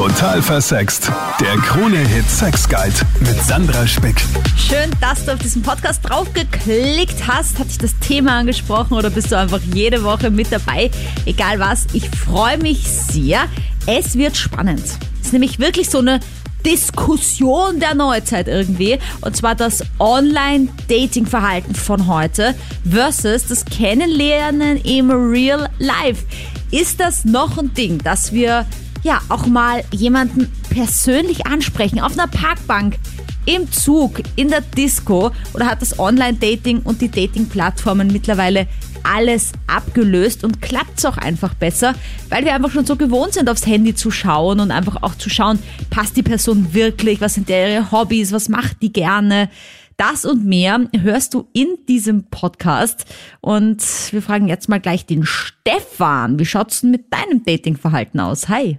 Total 0.00 0.40
versext. 0.40 1.12
Der 1.42 1.58
Krone-Hit 1.58 2.24
Sex 2.26 2.66
Guide 2.66 2.94
mit 3.20 3.38
Sandra 3.44 3.86
Spick. 3.86 4.16
Schön, 4.56 4.90
dass 4.98 5.26
du 5.26 5.34
auf 5.34 5.38
diesen 5.40 5.60
Podcast 5.60 6.00
draufgeklickt 6.08 7.28
hast. 7.28 7.58
Hat 7.58 7.68
dich 7.68 7.76
das 7.76 7.98
Thema 7.98 8.38
angesprochen 8.38 8.94
oder 8.94 9.10
bist 9.10 9.30
du 9.30 9.36
einfach 9.36 9.60
jede 9.74 10.02
Woche 10.02 10.30
mit 10.30 10.50
dabei? 10.50 10.90
Egal 11.26 11.58
was, 11.58 11.86
ich 11.92 12.08
freue 12.08 12.56
mich 12.56 12.88
sehr. 12.88 13.42
Es 13.86 14.16
wird 14.16 14.38
spannend. 14.38 14.82
Es 15.20 15.26
ist 15.26 15.32
nämlich 15.34 15.58
wirklich 15.58 15.90
so 15.90 15.98
eine 15.98 16.20
Diskussion 16.64 17.78
der 17.78 17.94
Neuzeit 17.94 18.48
irgendwie. 18.48 18.98
Und 19.20 19.36
zwar 19.36 19.54
das 19.54 19.84
Online-Dating-Verhalten 19.98 21.74
von 21.74 22.06
heute 22.06 22.54
versus 22.90 23.48
das 23.48 23.66
Kennenlernen 23.66 24.78
im 24.78 25.10
Real 25.10 25.68
Life. 25.78 26.24
Ist 26.70 27.00
das 27.00 27.26
noch 27.26 27.58
ein 27.58 27.74
Ding, 27.74 27.98
dass 27.98 28.32
wir 28.32 28.64
ja 29.02 29.20
auch 29.28 29.46
mal 29.46 29.82
jemanden 29.92 30.50
persönlich 30.68 31.46
ansprechen 31.46 32.00
auf 32.00 32.12
einer 32.12 32.28
Parkbank? 32.28 32.98
Im 33.46 33.72
Zug, 33.72 34.20
in 34.36 34.48
der 34.48 34.60
Disco 34.60 35.30
oder 35.54 35.66
hat 35.66 35.80
das 35.80 35.98
Online-Dating 35.98 36.80
und 36.82 37.00
die 37.00 37.10
Dating-Plattformen 37.10 38.08
mittlerweile 38.08 38.66
alles 39.02 39.52
abgelöst 39.66 40.44
und 40.44 40.60
klappt 40.60 40.98
es 40.98 41.04
auch 41.04 41.16
einfach 41.16 41.54
besser, 41.54 41.94
weil 42.28 42.44
wir 42.44 42.54
einfach 42.54 42.70
schon 42.70 42.86
so 42.86 42.96
gewohnt 42.96 43.34
sind, 43.34 43.48
aufs 43.48 43.66
Handy 43.66 43.94
zu 43.94 44.10
schauen 44.10 44.60
und 44.60 44.70
einfach 44.70 45.02
auch 45.02 45.14
zu 45.14 45.30
schauen, 45.30 45.58
passt 45.88 46.16
die 46.16 46.22
Person 46.22 46.74
wirklich, 46.74 47.20
was 47.20 47.34
sind 47.34 47.48
ihre 47.48 47.90
Hobbys, 47.90 48.32
was 48.32 48.48
macht 48.48 48.82
die 48.82 48.92
gerne. 48.92 49.48
Das 49.96 50.24
und 50.24 50.46
mehr 50.46 50.88
hörst 50.98 51.34
du 51.34 51.46
in 51.52 51.76
diesem 51.86 52.24
Podcast. 52.24 53.04
Und 53.42 53.82
wir 54.12 54.22
fragen 54.22 54.48
jetzt 54.48 54.68
mal 54.68 54.80
gleich 54.80 55.04
den 55.04 55.26
Stefan. 55.26 56.38
Wie 56.38 56.46
schaut's 56.46 56.80
denn 56.80 56.90
mit 56.90 57.12
deinem 57.12 57.44
Datingverhalten 57.44 58.18
aus? 58.18 58.48
Hi. 58.48 58.78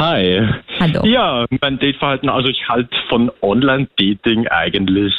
Hi. 0.00 0.48
Hallo. 0.80 1.04
Ja, 1.04 1.44
mein 1.60 1.78
Dateverhalten, 1.78 2.30
also 2.30 2.48
ich 2.48 2.66
halte 2.70 2.96
von 3.10 3.30
Online-Dating 3.42 4.48
eigentlich, 4.48 5.14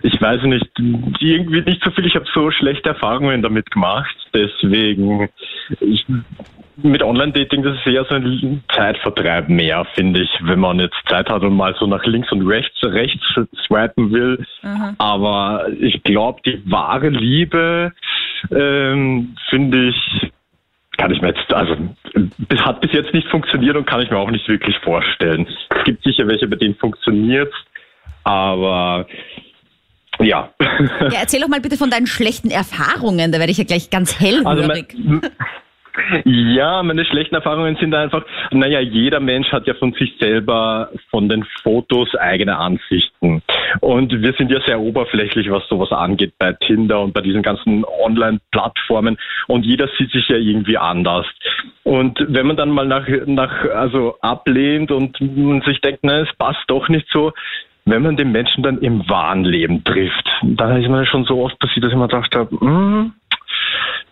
ich 0.00 0.18
weiß 0.18 0.42
nicht, 0.44 0.66
irgendwie 0.78 1.60
nicht 1.60 1.84
so 1.84 1.90
viel. 1.90 2.06
Ich 2.06 2.14
habe 2.14 2.24
so 2.32 2.50
schlechte 2.50 2.88
Erfahrungen 2.88 3.42
damit 3.42 3.70
gemacht. 3.70 4.16
Deswegen, 4.32 5.28
ich, 5.80 6.06
mit 6.82 7.02
Online-Dating, 7.02 7.62
das 7.62 7.76
ist 7.76 7.86
eher 7.86 8.06
so 8.06 8.14
ein 8.14 8.64
Zeitvertreib 8.74 9.50
mehr, 9.50 9.84
finde 9.94 10.22
ich, 10.22 10.30
wenn 10.44 10.60
man 10.60 10.80
jetzt 10.80 10.96
Zeit 11.06 11.28
hat 11.28 11.42
und 11.42 11.54
mal 11.54 11.74
so 11.78 11.86
nach 11.86 12.04
links 12.06 12.32
und 12.32 12.48
rechts, 12.48 12.82
rechts 12.82 13.22
swipen 13.66 14.12
will. 14.12 14.46
Aber 14.96 15.66
ich 15.78 16.02
glaube, 16.04 16.40
die 16.46 16.62
wahre 16.64 17.10
Liebe, 17.10 17.92
ähm, 18.50 19.36
finde 19.50 19.88
ich, 19.90 20.30
kann 21.00 21.10
ich 21.12 21.20
mir 21.22 21.28
jetzt, 21.28 21.52
also 21.52 21.74
das 22.48 22.60
hat 22.60 22.80
bis 22.82 22.92
jetzt 22.92 23.14
nicht 23.14 23.26
funktioniert 23.28 23.74
und 23.76 23.86
kann 23.86 24.02
ich 24.02 24.10
mir 24.10 24.18
auch 24.18 24.30
nicht 24.30 24.46
wirklich 24.48 24.76
vorstellen. 24.84 25.46
Es 25.70 25.84
gibt 25.84 26.04
sicher 26.04 26.26
welche, 26.28 26.46
bei 26.46 26.56
denen 26.56 26.74
funktioniert, 26.76 27.52
aber 28.24 29.06
ja. 30.18 30.50
Ja, 30.60 31.20
erzähl 31.20 31.40
doch 31.40 31.48
mal 31.48 31.60
bitte 31.60 31.78
von 31.78 31.88
deinen 31.90 32.06
schlechten 32.06 32.50
Erfahrungen. 32.50 33.32
Da 33.32 33.38
werde 33.38 33.50
ich 33.50 33.58
ja 33.58 33.64
gleich 33.64 33.88
ganz 33.88 34.20
Also 34.20 34.62
hellhörig. 34.62 34.94
mein, 34.94 35.20
ja, 36.24 36.82
meine 36.82 37.04
schlechten 37.04 37.34
Erfahrungen 37.34 37.76
sind 37.76 37.94
einfach, 37.94 38.24
naja, 38.50 38.80
jeder 38.80 39.20
Mensch 39.20 39.50
hat 39.52 39.66
ja 39.66 39.74
von 39.74 39.92
sich 39.92 40.14
selber, 40.18 40.90
von 41.10 41.28
den 41.28 41.44
Fotos 41.62 42.14
eigene 42.14 42.56
Ansichten. 42.56 43.42
Und 43.80 44.22
wir 44.22 44.32
sind 44.34 44.50
ja 44.50 44.60
sehr 44.66 44.80
oberflächlich, 44.80 45.50
was 45.50 45.66
sowas 45.68 45.92
angeht, 45.92 46.34
bei 46.38 46.52
Tinder 46.52 47.00
und 47.00 47.12
bei 47.12 47.20
diesen 47.20 47.42
ganzen 47.42 47.84
Online-Plattformen. 47.84 49.18
Und 49.46 49.64
jeder 49.64 49.88
sieht 49.98 50.12
sich 50.12 50.28
ja 50.28 50.36
irgendwie 50.36 50.78
anders. 50.78 51.26
Und 51.82 52.18
wenn 52.28 52.46
man 52.46 52.56
dann 52.56 52.70
mal 52.70 52.86
nach, 52.86 53.06
nach, 53.26 53.64
also 53.74 54.16
ablehnt 54.20 54.90
und 54.90 55.18
sich 55.64 55.80
denkt, 55.80 56.00
na, 56.02 56.20
es 56.20 56.28
passt 56.36 56.64
doch 56.68 56.88
nicht 56.88 57.08
so, 57.10 57.32
wenn 57.84 58.02
man 58.02 58.16
den 58.16 58.30
Menschen 58.32 58.62
dann 58.62 58.78
im 58.78 59.08
wahren 59.08 59.44
Leben 59.44 59.82
trifft, 59.84 60.28
dann 60.42 60.80
ist 60.80 60.88
mir 60.88 61.06
schon 61.06 61.24
so 61.24 61.42
oft 61.42 61.58
passiert, 61.58 61.84
dass 61.84 61.92
ich 61.92 61.98
mir 61.98 62.08
gedacht 62.08 62.34
habe, 62.36 62.60
hm, 62.60 63.12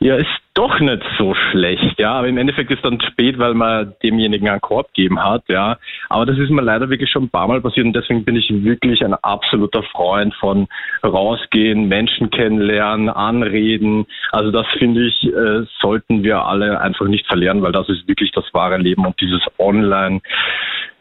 ja, 0.00 0.16
ist 0.16 0.28
doch 0.54 0.78
nicht 0.80 1.02
so 1.18 1.34
schlecht, 1.34 1.98
ja. 1.98 2.12
Aber 2.12 2.28
im 2.28 2.38
Endeffekt 2.38 2.70
ist 2.70 2.84
dann 2.84 3.00
spät, 3.00 3.38
weil 3.38 3.54
man 3.54 3.94
demjenigen 4.02 4.48
einen 4.48 4.60
Korb 4.60 4.88
gegeben 4.94 5.22
hat, 5.22 5.42
ja. 5.48 5.76
Aber 6.08 6.26
das 6.26 6.38
ist 6.38 6.50
mir 6.50 6.62
leider 6.62 6.88
wirklich 6.88 7.10
schon 7.10 7.24
ein 7.24 7.30
paar 7.30 7.48
Mal 7.48 7.60
passiert 7.60 7.86
und 7.86 7.94
deswegen 7.94 8.24
bin 8.24 8.36
ich 8.36 8.48
wirklich 8.50 9.04
ein 9.04 9.14
absoluter 9.14 9.82
Freund 9.82 10.34
von 10.34 10.68
rausgehen, 11.04 11.88
Menschen 11.88 12.30
kennenlernen, 12.30 13.08
anreden. 13.08 14.06
Also 14.30 14.50
das 14.50 14.66
finde 14.78 15.06
ich, 15.06 15.24
äh, 15.24 15.64
sollten 15.80 16.22
wir 16.22 16.44
alle 16.44 16.80
einfach 16.80 17.06
nicht 17.06 17.26
verlieren, 17.26 17.62
weil 17.62 17.72
das 17.72 17.88
ist 17.88 18.06
wirklich 18.06 18.30
das 18.32 18.44
wahre 18.52 18.78
Leben 18.78 19.04
und 19.04 19.20
dieses 19.20 19.42
Online, 19.58 20.20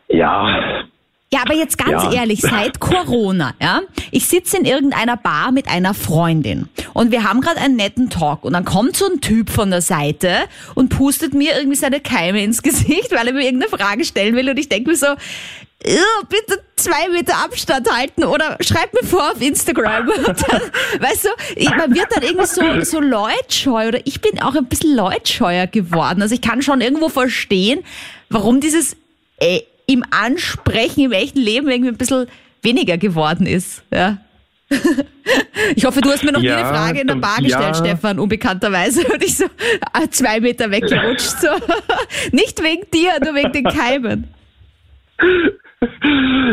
ja, 0.10 0.86
Ja, 1.34 1.42
aber 1.42 1.56
jetzt 1.56 1.78
ganz 1.78 2.04
Ja. 2.04 2.14
ehrlich, 2.22 2.40
seit 2.40 2.80
Corona, 2.80 3.54
ja, 3.62 3.82
ich 4.12 4.28
sitze 4.28 4.58
in 4.58 4.64
irgendeiner 4.66 5.18
Bar 5.18 5.52
mit 5.52 5.68
einer 5.68 5.94
Freundin 5.94 6.70
und 6.94 7.12
wir 7.12 7.26
haben 7.26 7.42
gerade 7.42 7.60
einen 7.60 7.76
netten 7.76 8.10
Talk 8.10 8.46
und 8.46 8.54
dann 8.54 8.64
kommt 8.64 8.96
so 8.96 9.06
ein 9.12 9.20
Typ 9.20 9.50
von 9.50 9.70
der 9.70 9.82
Seite 9.82 10.32
und 10.74 10.88
pustet 10.90 11.34
mir 11.34 11.58
irgendwie 11.58 11.76
seine 11.76 12.00
Keime 12.00 12.42
ins 12.42 12.62
Gesicht, 12.64 13.12
weil 13.12 13.28
er 13.28 13.34
mir 13.34 13.44
irgendeine 13.44 13.70
Frage 13.78 14.06
stellen 14.06 14.36
will 14.36 14.50
und 14.50 14.58
ich 14.58 14.70
denke 14.70 14.92
mir 14.92 14.96
so, 14.96 15.08
"Ugh, 15.08 16.26
bitte 16.30 16.64
zwei 16.78 17.10
Meter 17.10 17.36
Abstand 17.44 17.92
halten 17.92 18.24
oder 18.24 18.56
schreib 18.62 18.94
mir 18.94 19.06
vor 19.06 19.32
auf 19.32 19.42
Instagram. 19.42 20.08
Dann, 20.26 20.62
weißt 21.02 21.26
du, 21.26 21.70
man 21.78 21.94
wird 21.94 22.08
dann 22.10 22.24
irgendwie 22.24 22.46
so, 22.46 22.62
so 22.86 23.00
leutscheu 23.02 23.90
oder 23.90 24.00
ich 24.06 24.22
bin 24.22 24.42
auch 24.42 24.56
ein 24.56 24.66
bisschen 24.68 24.96
leutscheuer 24.96 25.68
geworden. 25.68 26.22
Also 26.22 26.36
ich 26.36 26.42
kann 26.42 26.62
schon 26.62 26.80
irgendwo 26.80 27.10
verstehen, 27.10 27.84
warum 28.30 28.62
dieses 28.62 28.96
äh, 29.40 29.62
im 29.88 30.04
Ansprechen 30.12 31.06
im 31.06 31.12
echten 31.12 31.40
Leben 31.40 31.68
irgendwie 31.70 31.92
ein 31.92 31.98
bisschen 31.98 32.28
weniger 32.62 32.98
geworden 32.98 33.48
ist. 33.48 33.84
Ja. 33.92 34.18
Ich 35.76 35.86
hoffe, 35.86 36.02
du 36.02 36.10
hast 36.10 36.26
mir 36.26 36.34
noch 36.34 36.42
nie 36.42 36.48
Ja, 36.48 36.58
eine 36.58 36.68
Frage 36.68 37.00
in 37.00 37.08
der 37.08 37.16
Bar 37.16 37.42
ja. 37.42 37.58
gestellt, 37.58 37.78
Stefan, 37.78 38.20
unbekannterweise. 38.20 39.08
Und 39.14 39.24
ich 39.24 39.38
so 39.38 39.46
zwei 40.12 40.42
Meter 40.42 40.70
weggerutscht. 40.70 41.40
So. 41.42 41.48
Nicht 42.32 42.62
wegen 42.62 42.90
dir, 42.92 43.14
nur 43.24 43.34
wegen 43.34 43.54
den 43.54 43.64
Keimen. 43.64 44.28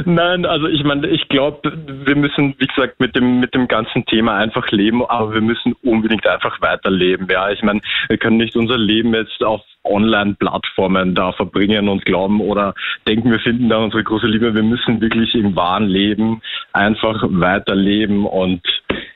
Nein, 0.04 0.44
also 0.44 0.66
ich 0.66 0.84
meine, 0.84 1.06
ich 1.08 1.28
glaube, 1.28 1.72
wir 2.04 2.14
müssen, 2.14 2.54
wie 2.58 2.66
gesagt, 2.66 3.00
mit 3.00 3.16
dem 3.16 3.40
mit 3.40 3.54
dem 3.54 3.68
ganzen 3.68 4.04
Thema 4.04 4.36
einfach 4.36 4.70
leben, 4.70 5.02
aber 5.06 5.32
wir 5.32 5.40
müssen 5.40 5.74
unbedingt 5.82 6.26
einfach 6.26 6.60
weiterleben. 6.60 7.26
Ja, 7.30 7.50
ich 7.50 7.62
meine, 7.62 7.80
wir 8.08 8.18
können 8.18 8.36
nicht 8.36 8.54
unser 8.54 8.76
Leben 8.76 9.14
jetzt 9.14 9.42
auf 9.42 9.62
Online-Plattformen 9.84 11.14
da 11.14 11.32
verbringen 11.32 11.88
und 11.88 12.04
glauben 12.04 12.40
oder 12.40 12.74
denken, 13.06 13.30
wir 13.30 13.40
finden 13.40 13.68
da 13.68 13.78
unsere 13.78 14.02
große 14.02 14.26
Liebe. 14.26 14.54
Wir 14.54 14.62
müssen 14.62 15.00
wirklich 15.00 15.34
im 15.34 15.56
wahren 15.56 15.86
Leben 15.86 16.42
einfach 16.72 17.22
weiterleben 17.28 18.26
und 18.26 18.62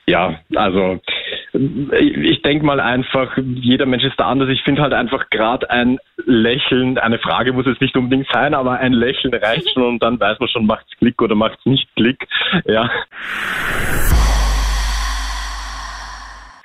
ja, 0.07 0.39
also 0.55 0.99
ich, 1.53 2.41
denke 2.41 2.65
mal 2.65 2.79
einfach, 2.79 3.37
jeder 3.37 3.85
Mensch 3.85 4.03
ist 4.03 4.19
da 4.19 4.25
anders. 4.25 4.49
Ich 4.49 4.63
finde 4.63 4.81
halt 4.81 4.93
einfach 4.93 5.29
gerade 5.29 5.69
ein 5.69 5.97
Lächeln, 6.25 6.97
eine 6.97 7.19
Frage 7.19 7.53
muss 7.53 7.67
es 7.67 7.79
nicht 7.79 7.95
unbedingt 7.95 8.27
sein, 8.31 8.53
aber 8.53 8.79
ein 8.79 8.93
Lächeln 8.93 9.33
reicht 9.33 9.69
schon 9.73 9.98
und 9.99 10.03
dann 10.03 10.19
weiß 10.19 10.39
man 10.39 10.49
schon, 10.49 10.65
macht's 10.65 10.91
Klick 10.97 11.21
oder 11.21 11.35
macht's 11.35 11.65
nicht 11.65 11.87
Klick. 11.95 12.25
Ja. 12.65 12.89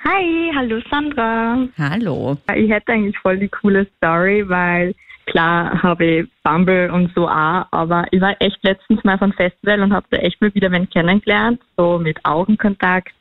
Hi, 0.05 0.51
hallo 0.55 0.79
Sandra. 0.89 1.57
Hallo. 1.77 2.37
Ich 2.55 2.69
hätte 2.69 2.93
eigentlich 2.93 3.17
voll 3.19 3.37
die 3.37 3.49
coole 3.49 3.87
Story, 3.97 4.47
weil 4.47 4.93
klar 5.25 5.81
habe 5.83 6.05
ich 6.05 6.27
Bumble 6.43 6.91
und 6.91 7.13
so 7.13 7.27
auch, 7.27 7.65
aber 7.71 8.05
ich 8.11 8.21
war 8.21 8.35
echt 8.39 8.63
letztens 8.63 9.03
mal 9.03 9.19
einem 9.19 9.33
Festival 9.33 9.81
und 9.81 9.93
habe 9.93 10.05
da 10.11 10.17
echt 10.17 10.39
mal 10.39 10.53
wieder 10.53 10.71
wen 10.71 10.89
kennengelernt, 10.89 11.59
so 11.75 11.97
mit 11.97 12.23
Augenkontakt. 12.23 13.13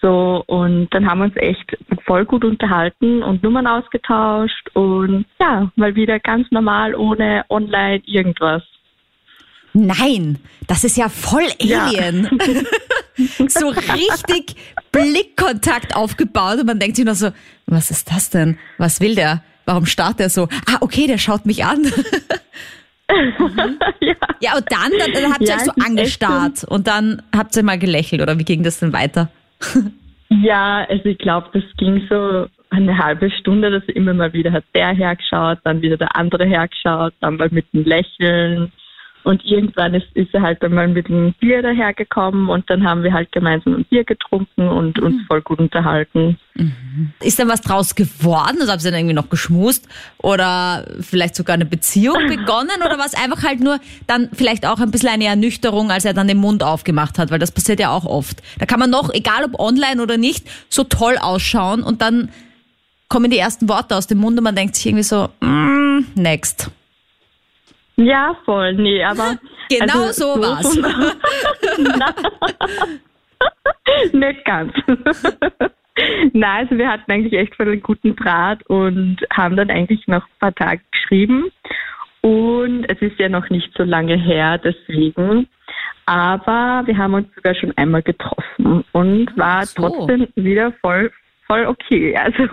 So, 0.00 0.44
und 0.46 0.94
dann 0.94 1.10
haben 1.10 1.18
wir 1.18 1.24
uns 1.24 1.36
echt 1.36 1.76
voll 2.04 2.24
gut 2.24 2.44
unterhalten 2.44 3.24
und 3.24 3.42
Nummern 3.42 3.66
ausgetauscht 3.66 4.70
und 4.74 5.24
ja, 5.40 5.72
mal 5.74 5.96
wieder 5.96 6.20
ganz 6.20 6.48
normal 6.52 6.94
ohne 6.94 7.44
online 7.48 8.00
irgendwas. 8.06 8.62
Nein, 9.86 10.38
das 10.66 10.82
ist 10.84 10.96
ja 10.96 11.08
voll 11.08 11.46
Ja. 11.60 11.84
Alien. 11.86 12.28
so 13.48 13.68
richtig 13.68 14.56
Blickkontakt 14.90 15.94
aufgebaut 15.94 16.58
und 16.60 16.66
man 16.66 16.78
denkt 16.80 16.96
sich 16.96 17.04
nur 17.04 17.14
so, 17.14 17.30
was 17.66 17.90
ist 17.90 18.10
das 18.10 18.30
denn? 18.30 18.58
Was 18.78 19.00
will 19.00 19.14
der? 19.14 19.42
Warum 19.66 19.86
starrt 19.86 20.18
er 20.20 20.30
so? 20.30 20.48
Ah, 20.66 20.78
okay, 20.80 21.06
der 21.06 21.18
schaut 21.18 21.46
mich 21.46 21.64
an. 21.64 21.84
ja. 24.00 24.14
Ja, 24.40 24.56
und 24.56 24.64
dann, 24.70 24.90
dann, 24.98 25.12
dann 25.12 25.32
habt 25.32 25.40
ihr 25.42 25.48
Ja, 25.48 25.56
euch 25.56 25.62
so 25.62 25.72
angestarrt 25.84 26.64
und 26.64 26.86
dann 26.86 27.22
habt 27.36 27.56
ihr 27.56 27.62
mal 27.62 27.78
gelächelt 27.78 28.20
oder 28.20 28.38
wie 28.38 28.44
ging 28.44 28.62
das 28.62 28.80
denn 28.80 28.92
weiter? 28.92 29.30
Ja, 30.30 30.84
also 30.88 31.04
ich 31.06 31.18
glaube, 31.18 31.48
das 31.52 31.62
ging 31.76 32.06
so 32.08 32.46
eine 32.70 32.98
halbe 32.98 33.30
Stunde, 33.30 33.70
dass 33.70 33.84
immer 33.94 34.12
mal 34.12 34.32
wieder 34.32 34.52
hat 34.52 34.64
der 34.74 34.88
hergeschaut, 34.94 35.58
dann 35.64 35.80
wieder 35.82 35.96
der 35.96 36.16
andere 36.16 36.44
hergeschaut, 36.44 37.14
dann 37.20 37.36
mal 37.36 37.48
mit 37.50 37.72
dem 37.72 37.84
Lächeln 37.84 38.72
Und 39.28 39.44
irgendwann 39.44 39.92
ist, 39.92 40.06
ist 40.14 40.32
er 40.32 40.40
halt 40.40 40.64
einmal 40.64 40.88
mit 40.88 41.08
einem 41.08 41.34
Bier 41.34 41.60
dahergekommen 41.60 42.48
und 42.48 42.70
dann 42.70 42.82
haben 42.82 43.02
wir 43.02 43.12
halt 43.12 43.30
gemeinsam 43.30 43.74
ein 43.74 43.84
Bier 43.84 44.02
getrunken 44.02 44.68
und 44.68 44.98
uns 45.00 45.16
voll 45.26 45.42
gut 45.42 45.58
unterhalten. 45.58 46.38
Ist 47.20 47.38
dann 47.38 47.46
was 47.48 47.60
draus 47.60 47.94
geworden? 47.94 48.56
Also 48.58 48.72
habt 48.72 48.82
ihr 48.82 48.90
dann 48.90 49.00
irgendwie 49.00 49.14
noch 49.14 49.28
geschmust 49.28 49.86
oder 50.16 50.86
vielleicht 51.02 51.36
sogar 51.36 51.52
eine 51.52 51.66
Beziehung 51.66 52.16
begonnen 52.28 52.80
oder 52.82 52.96
was 52.98 53.12
einfach 53.12 53.42
halt 53.42 53.60
nur 53.60 53.78
dann 54.06 54.30
vielleicht 54.32 54.64
auch 54.64 54.80
ein 54.80 54.90
bisschen 54.90 55.10
eine 55.10 55.26
Ernüchterung, 55.26 55.90
als 55.90 56.06
er 56.06 56.14
dann 56.14 56.26
den 56.26 56.38
Mund 56.38 56.62
aufgemacht 56.62 57.18
hat, 57.18 57.30
weil 57.30 57.38
das 57.38 57.52
passiert 57.52 57.80
ja 57.80 57.90
auch 57.90 58.06
oft. 58.06 58.42
Da 58.58 58.64
kann 58.64 58.80
man 58.80 58.88
noch, 58.88 59.12
egal 59.12 59.44
ob 59.44 59.60
online 59.60 60.02
oder 60.02 60.16
nicht, 60.16 60.48
so 60.70 60.84
toll 60.84 61.18
ausschauen 61.20 61.82
und 61.82 62.00
dann 62.00 62.30
kommen 63.10 63.30
die 63.30 63.36
ersten 63.36 63.68
Worte 63.68 63.94
aus 63.94 64.06
dem 64.06 64.20
Mund 64.20 64.38
und 64.38 64.44
man 64.44 64.56
denkt 64.56 64.74
sich 64.74 64.86
irgendwie 64.86 65.04
so, 65.04 65.28
mm, 65.42 66.06
next. 66.14 66.70
Ja, 67.98 68.36
voll, 68.44 68.74
nee, 68.74 69.04
aber. 69.04 69.38
Genau 69.70 70.06
also, 70.06 70.34
so 70.34 70.40
war's. 70.40 70.74
Nicht 74.12 74.44
ganz. 74.46 74.72
Nein, 76.32 76.66
also 76.66 76.78
wir 76.78 76.88
hatten 76.88 77.12
eigentlich 77.12 77.34
echt 77.34 77.54
voll 77.54 77.68
einen 77.68 77.82
guten 77.82 78.16
Draht 78.16 78.64
und 78.70 79.18
haben 79.30 79.56
dann 79.56 79.68
eigentlich 79.68 80.06
noch 80.06 80.22
ein 80.22 80.38
paar 80.40 80.54
Tage 80.54 80.80
geschrieben. 80.90 81.50
Und 82.22 82.86
es 82.88 82.96
ist 83.02 83.18
ja 83.18 83.28
noch 83.28 83.50
nicht 83.50 83.70
so 83.76 83.82
lange 83.82 84.16
her, 84.16 84.56
deswegen. 84.56 85.48
Aber 86.06 86.86
wir 86.86 86.96
haben 86.96 87.12
uns 87.12 87.28
sogar 87.34 87.54
schon 87.54 87.76
einmal 87.76 88.02
getroffen 88.02 88.86
und 88.92 89.36
war 89.36 89.66
so. 89.66 89.82
trotzdem 89.82 90.28
wieder 90.34 90.72
voll, 90.80 91.12
voll 91.46 91.66
okay. 91.66 92.16
Also 92.16 92.48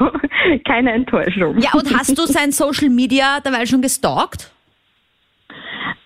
keine 0.67 0.91
Enttäuschung. 0.91 1.59
Ja, 1.59 1.71
und 1.75 1.97
hast 1.97 2.17
du 2.17 2.25
sein 2.25 2.51
Social 2.51 2.89
Media 2.89 3.39
dabei 3.41 3.65
schon 3.65 3.81
gestalkt? 3.81 4.51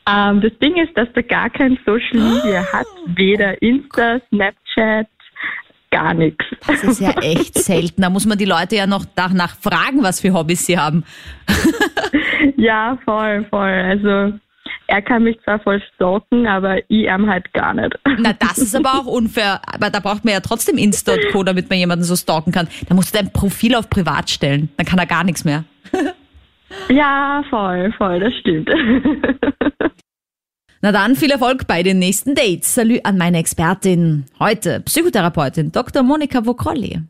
Ähm, 0.08 0.42
das 0.42 0.52
Ding 0.60 0.76
ist, 0.78 0.98
dass 0.98 1.08
er 1.14 1.24
gar 1.24 1.50
kein 1.50 1.78
Social 1.86 2.20
Media 2.20 2.66
hat. 2.72 2.88
Weder 3.06 3.62
Insta, 3.62 4.20
Snapchat, 4.30 5.08
gar 5.92 6.14
nichts. 6.14 6.46
Das 6.66 6.84
ist 6.84 7.00
ja 7.00 7.12
echt 7.22 7.58
selten. 7.60 8.02
Da 8.02 8.10
muss 8.10 8.26
man 8.26 8.38
die 8.38 8.46
Leute 8.46 8.76
ja 8.76 8.88
noch 8.88 9.06
danach 9.16 9.56
fragen, 9.56 10.04
was 10.04 10.22
für 10.22 10.34
Hobbys 10.34 10.66
sie 10.66 10.78
haben. 10.78 11.04
Ja, 12.60 12.98
voll, 13.06 13.46
voll. 13.50 13.70
Also 13.70 14.38
er 14.88 15.02
kann 15.02 15.24
mich 15.24 15.40
zwar 15.44 15.60
voll 15.60 15.82
stalken, 15.96 16.46
aber 16.48 16.78
ich 16.90 17.06
ihm 17.08 17.30
halt 17.30 17.54
gar 17.54 17.74
nicht. 17.74 17.98
Na, 18.20 18.34
das 18.34 18.58
ist 18.58 18.76
aber 18.76 18.96
auch 18.96 19.06
unfair. 19.06 19.62
Aber 19.66 19.90
da 19.90 20.00
braucht 20.00 20.26
man 20.26 20.34
ja 20.34 20.40
trotzdem 20.42 20.78
Insta 20.78 21.14
und 21.14 21.32
Co., 21.32 21.44
damit 21.44 21.70
man 21.70 21.80
jemanden 21.80 22.04
so 22.04 22.16
stalken 22.16 22.52
kann. 22.52 22.68
Da 22.88 22.96
musst 22.96 23.14
du 23.14 23.18
dein 23.18 23.32
Profil 23.32 23.76
auf 23.76 23.90
privat 23.90 24.30
stellen. 24.30 24.70
Dann 24.78 24.86
kann 24.86 25.00
er 25.00 25.06
gar 25.06 25.24
nichts 25.24 25.46
mehr. 25.46 25.64
Ja, 26.90 27.44
voll, 27.50 27.92
voll, 27.98 28.20
das 28.20 28.34
stimmt. 28.36 28.70
Na 30.82 30.94
dann, 30.94 31.16
viel 31.16 31.32
Erfolg 31.32 31.68
bei 31.68 31.84
den 31.84 32.00
nächsten 32.00 32.36
Dates. 32.36 32.74
Salü 32.74 33.00
an 33.04 33.18
meine 33.18 33.40
Expertin 33.40 34.26
heute, 34.40 34.80
Psychotherapeutin 34.82 35.72
Dr. 35.74 36.04
Monika 36.04 36.46
Vokrolli. 36.46 37.02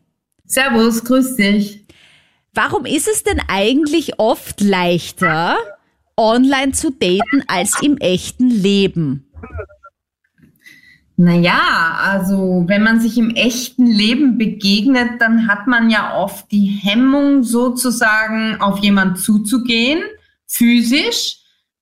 Servus, 0.44 1.04
grüß 1.04 1.36
dich. 1.36 1.84
Warum 2.52 2.84
ist 2.84 3.06
es 3.06 3.22
denn 3.22 3.40
eigentlich 3.46 4.18
oft 4.18 4.60
leichter, 4.60 5.56
online 6.16 6.72
zu 6.72 6.90
daten 6.90 7.44
als 7.46 7.80
im 7.80 7.96
echten 7.98 8.50
Leben? 8.50 9.30
Naja, 11.22 11.98
also 12.02 12.64
wenn 12.66 12.82
man 12.82 12.98
sich 12.98 13.18
im 13.18 13.28
echten 13.28 13.86
Leben 13.86 14.38
begegnet, 14.38 15.20
dann 15.20 15.48
hat 15.48 15.66
man 15.66 15.90
ja 15.90 16.16
oft 16.16 16.50
die 16.50 16.64
Hemmung 16.64 17.42
sozusagen 17.42 18.58
auf 18.58 18.78
jemand 18.78 19.18
zuzugehen, 19.18 20.00
physisch 20.46 21.39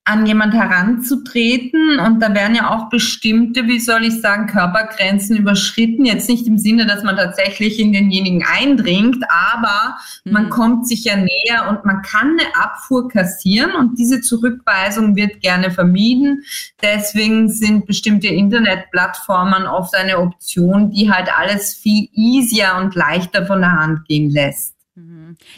an 0.09 0.25
jemand 0.25 0.55
heranzutreten 0.55 1.99
und 1.99 2.19
da 2.19 2.33
werden 2.33 2.55
ja 2.55 2.71
auch 2.71 2.89
bestimmte, 2.89 3.67
wie 3.67 3.79
soll 3.79 4.03
ich 4.05 4.19
sagen, 4.21 4.47
Körpergrenzen 4.47 5.37
überschritten. 5.37 6.03
Jetzt 6.03 6.27
nicht 6.27 6.47
im 6.47 6.57
Sinne, 6.57 6.87
dass 6.87 7.03
man 7.03 7.15
tatsächlich 7.15 7.79
in 7.79 7.93
denjenigen 7.93 8.43
eindringt, 8.43 9.23
aber 9.29 9.97
mhm. 10.25 10.33
man 10.33 10.49
kommt 10.49 10.87
sich 10.87 11.03
ja 11.03 11.15
näher 11.15 11.69
und 11.69 11.85
man 11.85 12.01
kann 12.01 12.39
eine 12.39 12.55
Abfuhr 12.55 13.07
kassieren 13.07 13.75
und 13.75 13.99
diese 13.99 14.21
Zurückweisung 14.21 15.15
wird 15.15 15.41
gerne 15.41 15.69
vermieden. 15.69 16.43
Deswegen 16.81 17.47
sind 17.47 17.85
bestimmte 17.85 18.29
Internetplattformen 18.29 19.67
oft 19.67 19.95
eine 19.95 20.17
Option, 20.17 20.89
die 20.89 21.11
halt 21.11 21.29
alles 21.37 21.75
viel 21.75 22.09
easier 22.13 22.75
und 22.79 22.95
leichter 22.95 23.45
von 23.45 23.61
der 23.61 23.73
Hand 23.73 24.05
gehen 24.05 24.31
lässt. 24.31 24.78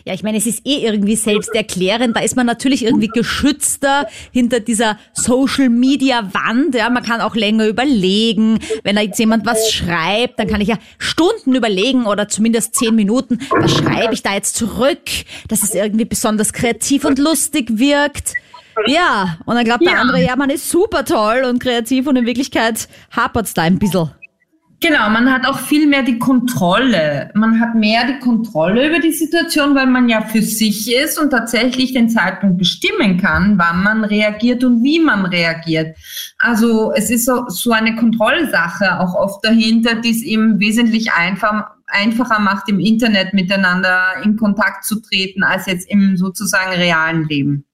Ja, 0.05 0.13
ich 0.13 0.23
meine, 0.23 0.37
es 0.37 0.45
ist 0.47 0.65
eh 0.65 0.85
irgendwie 0.85 1.15
selbsterklärend. 1.15 2.15
Da 2.15 2.21
ist 2.21 2.35
man 2.35 2.45
natürlich 2.45 2.83
irgendwie 2.85 3.07
geschützter 3.07 4.07
hinter 4.31 4.59
dieser 4.59 4.97
Social 5.13 5.69
Media 5.69 6.29
Wand. 6.33 6.75
Ja, 6.75 6.89
man 6.89 7.03
kann 7.03 7.21
auch 7.21 7.35
länger 7.35 7.67
überlegen. 7.67 8.59
Wenn 8.83 8.95
da 8.95 9.01
jetzt 9.01 9.19
jemand 9.19 9.45
was 9.45 9.71
schreibt, 9.71 10.39
dann 10.39 10.47
kann 10.47 10.61
ich 10.61 10.67
ja 10.67 10.77
Stunden 10.97 11.55
überlegen 11.55 12.05
oder 12.05 12.27
zumindest 12.27 12.75
zehn 12.75 12.95
Minuten. 12.95 13.39
Was 13.49 13.75
schreibe 13.77 14.13
ich 14.13 14.23
da 14.23 14.33
jetzt 14.33 14.55
zurück, 14.55 14.99
dass 15.47 15.63
es 15.63 15.73
irgendwie 15.73 16.05
besonders 16.05 16.53
kreativ 16.53 17.05
und 17.05 17.19
lustig 17.19 17.67
wirkt? 17.77 18.33
Ja, 18.87 19.37
und 19.45 19.55
dann 19.55 19.65
glaubt 19.65 19.81
der 19.85 19.93
Ja. 19.93 19.99
andere, 19.99 20.21
ja, 20.23 20.35
man 20.35 20.49
ist 20.49 20.69
super 20.69 21.03
toll 21.05 21.43
und 21.47 21.59
kreativ 21.59 22.07
und 22.07 22.15
in 22.15 22.25
Wirklichkeit 22.25 22.87
hapert's 23.11 23.53
da 23.53 23.63
ein 23.63 23.79
bisschen. 23.79 24.11
Genau, 24.83 25.11
man 25.11 25.31
hat 25.31 25.45
auch 25.45 25.59
viel 25.59 25.85
mehr 25.85 26.01
die 26.01 26.17
Kontrolle. 26.17 27.29
Man 27.35 27.59
hat 27.59 27.75
mehr 27.75 28.03
die 28.07 28.17
Kontrolle 28.17 28.87
über 28.89 28.97
die 28.97 29.11
Situation, 29.11 29.75
weil 29.75 29.85
man 29.85 30.09
ja 30.09 30.21
für 30.21 30.41
sich 30.41 30.91
ist 30.91 31.19
und 31.19 31.29
tatsächlich 31.29 31.93
den 31.93 32.09
Zeitpunkt 32.09 32.57
bestimmen 32.57 33.17
kann, 33.17 33.59
wann 33.59 33.83
man 33.83 34.03
reagiert 34.03 34.63
und 34.63 34.83
wie 34.83 34.99
man 34.99 35.27
reagiert. 35.27 35.95
Also 36.39 36.91
es 36.93 37.11
ist 37.11 37.25
so, 37.25 37.47
so 37.47 37.71
eine 37.71 37.95
Kontrollsache 37.95 38.99
auch 38.99 39.13
oft 39.13 39.45
dahinter, 39.45 40.01
die 40.01 40.09
es 40.09 40.23
eben 40.23 40.59
wesentlich 40.59 41.13
einfach, 41.13 41.67
einfacher 41.85 42.39
macht, 42.39 42.67
im 42.67 42.79
Internet 42.79 43.35
miteinander 43.35 44.01
in 44.23 44.35
Kontakt 44.35 44.83
zu 44.85 44.99
treten, 44.99 45.43
als 45.43 45.67
jetzt 45.67 45.87
im 45.91 46.17
sozusagen 46.17 46.71
realen 46.71 47.27
Leben. 47.27 47.65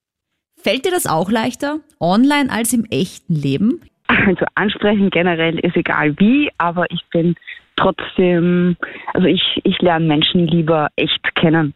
Fällt 0.61 0.83
dir 0.83 0.91
das 0.91 1.05
auch 1.05 1.31
leichter, 1.31 1.79
online 2.01 2.51
als 2.51 2.73
im 2.73 2.83
echten 2.83 3.33
Leben? 3.33 3.79
Also 4.07 4.45
ansprechen 4.55 5.09
generell 5.09 5.59
ist 5.59 5.75
egal 5.75 6.17
wie, 6.19 6.49
aber 6.57 6.85
ich 6.89 7.03
bin 7.11 7.35
trotzdem, 7.75 8.75
also 9.13 9.27
ich, 9.27 9.61
ich 9.63 9.81
lerne 9.81 10.05
Menschen 10.05 10.47
lieber 10.47 10.89
echt 10.95 11.35
kennen. 11.35 11.73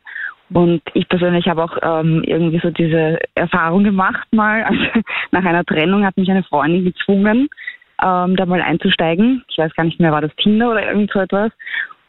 Und 0.54 0.82
ich 0.94 1.08
persönlich 1.08 1.48
habe 1.48 1.64
auch 1.64 1.78
ähm, 1.82 2.24
irgendwie 2.26 2.60
so 2.60 2.72
diese 2.72 3.20
Erfahrung 3.36 3.84
gemacht 3.84 4.28
mal. 4.32 4.64
Also 4.70 5.02
nach 5.32 5.46
einer 5.46 5.64
Trennung 5.64 6.06
hat 6.06 6.18
mich 6.18 6.30
eine 6.30 6.44
Freundin 6.44 6.84
gezwungen, 6.84 7.50
ähm, 8.04 8.36
da 8.36 8.46
mal 8.46 8.62
einzusteigen. 8.62 9.44
Ich 9.48 9.58
weiß 9.58 9.74
gar 9.76 9.86
nicht 9.86 10.00
mehr, 10.00 10.12
war 10.12 10.22
das 10.22 10.36
Tinder 10.36 10.72
oder 10.72 10.86
irgend 10.86 11.12
so 11.12 11.20
etwas. 11.20 11.52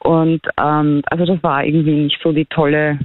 Und 0.00 0.40
ähm, 0.60 1.02
also 1.06 1.24
das 1.24 1.42
war 1.42 1.64
irgendwie 1.64 1.92
nicht 1.92 2.20
so 2.22 2.32
die 2.32 2.46
tolle, 2.46 2.98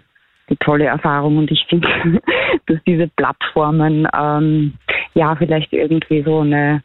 die 0.50 0.56
tolle 0.58 0.86
Erfahrung. 0.86 1.38
Und 1.38 1.52
ich 1.52 1.63
finde, 1.70 1.88
dass 2.66 2.78
diese 2.88 3.08
Plattformen 3.10 4.08
ähm, 4.18 4.74
ja 5.13 5.36
vielleicht 5.36 5.72
irgendwie 5.72 6.24
so 6.24 6.40
eine 6.40 6.81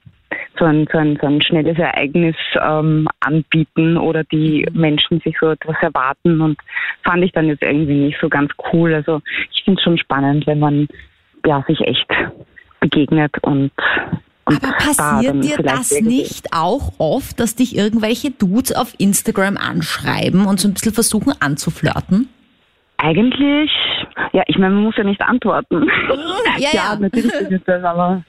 so 0.59 0.65
ein, 0.65 0.87
so 0.93 0.99
ein, 0.99 1.19
so 1.21 1.27
ein 1.27 1.43
schnelles 1.43 1.79
Ereignis 1.79 2.37
ähm, 2.61 3.09
anbieten 3.21 3.97
oder 3.97 4.25
die 4.25 4.67
Menschen 4.73 5.21
sich 5.21 5.37
so 5.41 5.51
etwas 5.51 5.77
erwarten 5.81 6.41
und 6.41 6.59
fand 7.05 7.25
ich 7.25 7.33
dann 7.33 7.47
jetzt 7.47 7.63
irgendwie 7.63 7.95
nicht 7.95 8.19
so 8.21 8.29
ganz 8.29 8.53
cool. 8.73 8.95
Also 8.95 9.21
ich 9.53 9.65
finde 9.65 9.79
es 9.79 9.85
schon 9.85 9.99
spannend, 9.99 10.47
wenn 10.47 10.59
man 10.59 10.89
ja 11.47 11.65
sich 11.67 11.81
echt 11.81 12.09
begegnet 12.81 13.33
und, 13.43 13.73
und 14.45 14.65
Aber 14.65 14.73
passiert 14.75 15.45
dir 15.45 15.57
das 15.59 16.01
nicht 16.01 16.49
auch 16.53 16.93
oft, 16.99 17.39
dass 17.41 17.57
dich 17.57 17.77
irgendwelche 17.77 18.31
Dudes 18.31 18.75
auf 18.75 18.95
Instagram 18.99 19.57
anschreiben 19.57 20.47
und 20.47 20.61
so 20.61 20.69
ein 20.69 20.75
bisschen 20.75 20.93
versuchen 20.93 21.33
anzuflirten? 21.41 22.29
Eigentlich, 22.99 23.71
ja, 24.33 24.43
ich 24.47 24.59
meine, 24.59 24.75
man 24.75 24.85
muss 24.85 24.97
ja 24.97 25.05
nicht 25.05 25.21
antworten. 25.23 25.89
Ja, 26.59 26.69
ja. 26.73 26.97
natürlich 26.97 27.33
ist 27.33 27.67
das, 27.67 27.83
aber 27.83 28.23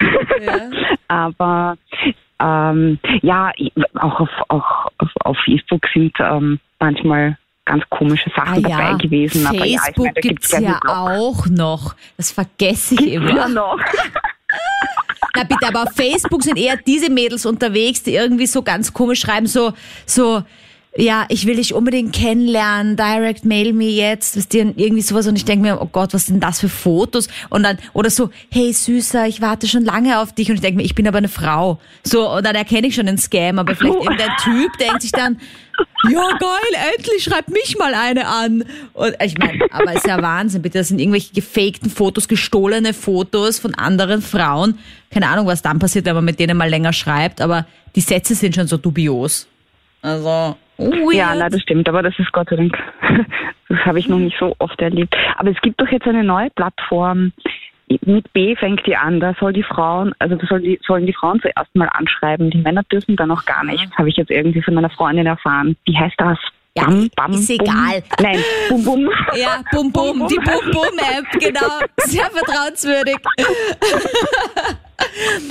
aber 1.08 1.76
ähm, 2.40 2.98
ja, 3.22 3.50
auch 4.00 4.20
auf, 4.20 4.28
auch 4.48 4.86
auf, 4.98 5.08
auf 5.24 5.36
Facebook 5.44 5.82
sind 5.92 6.12
ähm, 6.20 6.60
manchmal 6.78 7.36
ganz 7.64 7.82
komische 7.90 8.30
Sachen 8.34 8.64
Ah, 8.64 8.68
ja. 8.68 8.76
dabei 8.78 8.94
gewesen. 9.02 9.46
aber 9.46 9.56
ja, 9.58 9.64
ich 9.64 9.80
Facebook 9.80 10.06
meine, 10.06 10.20
gibt's 10.20 10.50
gibt's 10.50 10.64
ja 10.64 10.78
Blog. 10.80 10.96
auch 10.96 11.46
noch. 11.46 11.94
Das 12.16 12.30
vergesse 12.32 12.94
ich 12.94 13.00
Ja, 13.00 13.20
immer. 13.20 13.48
noch. 13.48 13.78
Na 15.36 15.44
bitte, 15.44 15.68
aber 15.68 15.82
auf 15.82 15.92
Facebook 15.94 16.42
sind 16.42 16.56
eher 16.58 16.76
diese 16.76 17.10
Mädels 17.10 17.44
unterwegs, 17.44 18.02
die 18.02 18.14
irgendwie 18.14 18.46
so 18.46 18.62
ganz 18.62 18.92
komisch 18.92 19.20
schreiben, 19.20 19.46
so, 19.46 19.72
so, 20.06 20.42
ja, 21.00 21.26
ich 21.28 21.46
will 21.46 21.56
dich 21.56 21.74
unbedingt 21.74 22.12
kennenlernen, 22.12 22.96
direct 22.96 23.44
mail 23.44 23.72
me 23.72 23.84
jetzt, 23.84 24.34
wisst 24.36 24.52
ihr, 24.54 24.72
irgendwie 24.76 25.02
sowas 25.02 25.28
und 25.28 25.36
ich 25.36 25.44
denke 25.44 25.62
mir, 25.62 25.80
oh 25.80 25.86
Gott, 25.86 26.12
was 26.12 26.26
sind 26.26 26.42
das 26.42 26.58
für 26.58 26.68
Fotos? 26.68 27.28
Und 27.50 27.62
dann, 27.62 27.78
oder 27.92 28.10
so, 28.10 28.30
hey 28.50 28.72
Süßer, 28.72 29.28
ich 29.28 29.40
warte 29.40 29.68
schon 29.68 29.84
lange 29.84 30.18
auf 30.18 30.32
dich 30.32 30.50
und 30.50 30.56
ich 30.56 30.60
denke 30.60 30.78
mir, 30.78 30.82
ich 30.82 30.96
bin 30.96 31.06
aber 31.06 31.18
eine 31.18 31.28
Frau. 31.28 31.78
So, 32.02 32.28
und 32.28 32.44
dann 32.44 32.56
erkenne 32.56 32.88
ich 32.88 32.96
schon 32.96 33.06
den 33.06 33.16
Scam, 33.16 33.60
aber 33.60 33.76
vielleicht 33.76 33.94
irgendein 33.94 34.36
Typ 34.42 34.76
denkt 34.78 35.02
sich 35.02 35.12
dann, 35.12 35.38
ja 36.10 36.36
geil, 36.40 36.92
endlich 36.96 37.22
schreibt 37.22 37.50
mich 37.50 37.78
mal 37.78 37.94
eine 37.94 38.26
an. 38.26 38.64
Und 38.94 39.14
ich 39.22 39.38
meine, 39.38 39.66
aber 39.70 39.92
ist 39.92 40.06
ja 40.06 40.20
Wahnsinn, 40.20 40.62
bitte, 40.62 40.78
das 40.78 40.88
sind 40.88 40.98
irgendwelche 40.98 41.32
gefakten 41.32 41.90
Fotos, 41.90 42.26
gestohlene 42.26 42.92
Fotos 42.92 43.60
von 43.60 43.72
anderen 43.76 44.20
Frauen. 44.20 44.80
Keine 45.12 45.28
Ahnung, 45.28 45.46
was 45.46 45.62
dann 45.62 45.78
passiert, 45.78 46.06
wenn 46.06 46.16
man 46.16 46.24
mit 46.24 46.40
denen 46.40 46.56
mal 46.56 46.68
länger 46.68 46.92
schreibt, 46.92 47.40
aber 47.40 47.66
die 47.94 48.00
Sätze 48.00 48.34
sind 48.34 48.56
schon 48.56 48.66
so 48.66 48.78
dubios. 48.78 49.46
Also, 50.02 50.56
weird. 50.78 51.14
Ja, 51.14 51.34
na, 51.34 51.48
das 51.48 51.60
stimmt, 51.62 51.88
aber 51.88 52.02
das 52.02 52.18
ist 52.18 52.32
Gott 52.32 52.48
sei 52.48 52.56
Dank, 52.56 52.78
das 53.68 53.78
habe 53.84 53.98
ich 53.98 54.08
noch 54.08 54.18
nicht 54.18 54.36
so 54.38 54.54
oft 54.58 54.80
erlebt. 54.80 55.14
Aber 55.36 55.50
es 55.50 55.60
gibt 55.60 55.80
doch 55.80 55.88
jetzt 55.88 56.06
eine 56.06 56.24
neue 56.24 56.50
Plattform, 56.50 57.32
mit 58.04 58.32
B 58.32 58.54
fängt 58.54 58.86
die 58.86 58.96
an, 58.96 59.18
da 59.18 59.34
soll 59.40 59.52
die 59.52 59.62
Frauen, 59.62 60.14
also 60.18 60.36
da 60.36 60.46
soll 60.46 60.60
die, 60.60 60.78
sollen 60.86 61.06
die 61.06 61.14
Frauen 61.14 61.40
zuerst 61.40 61.74
mal 61.74 61.88
anschreiben, 61.92 62.50
die 62.50 62.58
Männer 62.58 62.82
dürfen 62.84 63.16
da 63.16 63.26
noch 63.26 63.46
gar 63.46 63.64
nicht, 63.64 63.90
habe 63.96 64.08
ich 64.08 64.16
jetzt 64.16 64.30
irgendwie 64.30 64.62
von 64.62 64.74
meiner 64.74 64.90
Freundin 64.90 65.26
erfahren. 65.26 65.76
Wie 65.84 65.96
heißt 65.96 66.16
das? 66.18 66.38
Ja, 66.78 66.84
Bam, 66.86 67.10
bam, 67.16 67.32
ist 67.32 67.48
bum. 67.48 67.56
egal. 67.60 68.02
Nein, 68.20 68.44
bum, 68.68 68.84
bum. 68.84 69.08
Ja, 69.36 69.62
Bum 69.72 69.90
Bum, 69.92 70.26
die 70.28 70.36
Bum 70.36 70.70
Bum 70.72 70.98
App, 70.98 71.40
genau. 71.40 71.80
Sehr 72.06 72.30
vertrauenswürdig. 72.30 73.16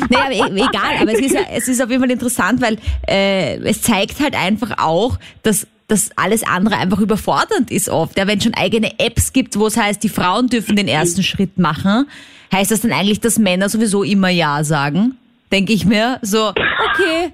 naja, 0.10 0.48
e- 0.48 0.52
egal, 0.56 0.98
aber 1.02 1.14
es 1.14 1.20
ist, 1.20 1.34
ja- 1.34 1.42
es 1.54 1.68
ist 1.68 1.82
auf 1.82 1.90
jeden 1.90 2.02
Fall 2.02 2.12
interessant, 2.12 2.62
weil 2.62 2.78
äh, 3.08 3.58
es 3.60 3.82
zeigt 3.82 4.20
halt 4.22 4.36
einfach 4.36 4.78
auch, 4.78 5.18
dass 5.44 5.68
dass 5.90 6.10
alles 6.18 6.44
andere 6.44 6.76
einfach 6.76 7.00
überfordernd 7.00 7.72
ist 7.72 7.88
oft. 7.88 8.18
Ja, 8.18 8.28
wenn 8.28 8.40
es 8.40 8.44
schon 8.44 8.54
eigene 8.56 9.00
Apps 9.00 9.32
gibt, 9.32 9.58
wo 9.58 9.68
es 9.68 9.78
heißt, 9.78 10.04
die 10.04 10.10
Frauen 10.10 10.50
dürfen 10.50 10.76
den 10.76 10.90
ersten 10.90 11.24
Schritt 11.24 11.58
machen, 11.58 12.10
heißt 12.54 12.72
das 12.72 12.82
dann 12.82 12.92
eigentlich, 12.92 13.22
dass 13.22 13.40
Männer 13.40 13.70
sowieso 13.70 14.04
immer 14.04 14.28
Ja 14.28 14.66
sagen? 14.66 15.18
Denke 15.50 15.72
ich 15.72 15.86
mir. 15.86 16.20
So, 16.24 16.50
okay. 16.50 17.32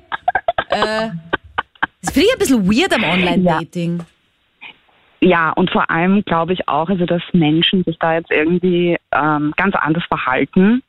Äh, 0.69 1.09
das 2.03 2.13
finde 2.13 2.27
ich 2.27 2.33
ein 2.33 2.39
bisschen 2.39 2.67
weird 2.67 2.93
am 2.93 3.03
Online-Dating. 3.03 4.01
Ja, 5.21 5.51
und 5.51 5.71
vor 5.71 5.89
allem 5.89 6.23
glaube 6.25 6.51
ich 6.51 6.67
auch, 6.67 6.89
also 6.89 7.05
dass 7.05 7.21
Menschen 7.31 7.83
sich 7.85 7.97
da 7.97 8.15
jetzt 8.15 8.29
irgendwie 8.29 8.97
ähm, 9.13 9.53
ganz 9.55 9.73
anders 9.75 10.03
verhalten. 10.05 10.83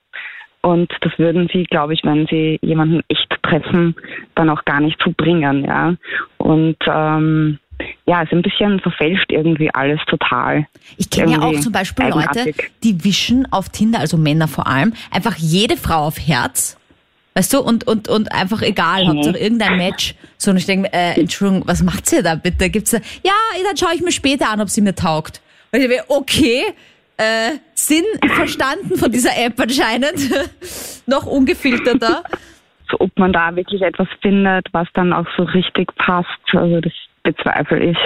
Und 0.61 0.91
das 1.03 1.13
würden 1.19 1.49
sie, 1.53 1.65
glaube 1.65 1.95
ich, 1.95 2.01
wenn 2.05 2.27
sie 2.27 2.59
jemanden 2.63 3.03
echt 3.09 3.29
treffen, 3.43 3.95
dann 4.35 4.51
auch 4.51 4.65
gar 4.65 4.81
nicht 4.81 5.01
so 5.05 5.13
bringen, 5.17 5.65
ja. 5.65 5.95
Und 6.39 6.79
ähm, 6.87 7.59
ja, 8.07 8.23
es 8.23 8.29
ist 8.29 8.33
ein 8.33 8.43
bisschen 8.43 8.81
verfälscht 8.81 9.31
irgendwie 9.31 9.73
alles 9.73 10.01
total. 10.07 10.67
Ich 10.97 11.11
kenne 11.11 11.33
ja 11.33 11.43
auch 11.43 11.61
zum 11.61 11.73
Beispiel 11.73 12.07
Leute, 12.07 12.29
eigenartig. 12.31 12.73
die 12.83 13.05
wischen 13.05 13.51
auf 13.53 13.69
Tinder, 13.69 14.01
also 14.01 14.17
Männer 14.17 14.49
vor 14.49 14.67
allem, 14.67 14.95
einfach 15.11 15.37
jede 15.37 15.77
Frau 15.77 16.07
auf 16.07 16.19
Herz. 16.19 16.79
Weißt 17.37 17.53
du, 17.53 17.61
und, 17.61 17.87
und, 17.87 18.09
und 18.09 18.31
einfach 18.33 18.63
egal, 18.63 19.05
Mhm. 19.05 19.09
Hauptsache 19.09 19.39
irgendein 19.39 19.77
Match. 19.77 20.15
So, 20.39 20.53
und 20.53 20.57
ich 20.57 20.67
denke, 20.67 20.89
mir, 20.89 20.95
äh, 20.95 21.21
Entschuldigung, 21.21 21.67
was 21.67 21.83
macht 21.83 22.13
ihr 22.13 22.23
da 22.23 22.37
bitte? 22.37 22.71
Gibt's 22.71 22.93
da, 22.93 22.99
ja, 23.25 23.33
dann 23.67 23.77
schaue 23.77 23.95
ich 23.95 24.03
mir 24.03 24.13
später 24.13 24.49
an, 24.51 24.61
ob 24.61 24.71
sie 24.71 24.81
mir 24.81 24.95
taugt. 24.95 25.41
Und 25.73 25.81
ich 25.81 25.89
denke, 25.89 26.05
mir, 26.09 26.17
okay, 26.17 26.63
äh, 27.17 27.53
Sinn 27.75 28.05
verstanden 28.37 28.97
von 28.97 29.11
dieser 29.11 29.37
App 29.37 29.59
anscheinend. 29.61 30.31
Noch 31.07 31.27
ungefilterter. 31.27 32.23
So, 32.91 32.99
ob 33.01 33.19
man 33.19 33.33
da 33.33 33.57
wirklich 33.57 33.81
etwas 33.81 34.07
findet, 34.21 34.67
was 34.73 34.87
dann 34.93 35.15
auch 35.15 35.25
so 35.39 35.45
richtig 35.45 35.89
passt, 35.97 36.29
also 36.53 36.83
das 36.83 36.93
bezweifle 37.23 37.83
ich. 37.83 37.97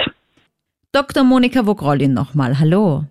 Dr. 0.93 1.25
Monika 1.25 1.65
Wogrolin 1.65 2.13
nochmal, 2.13 2.57
hallo. 2.59 3.03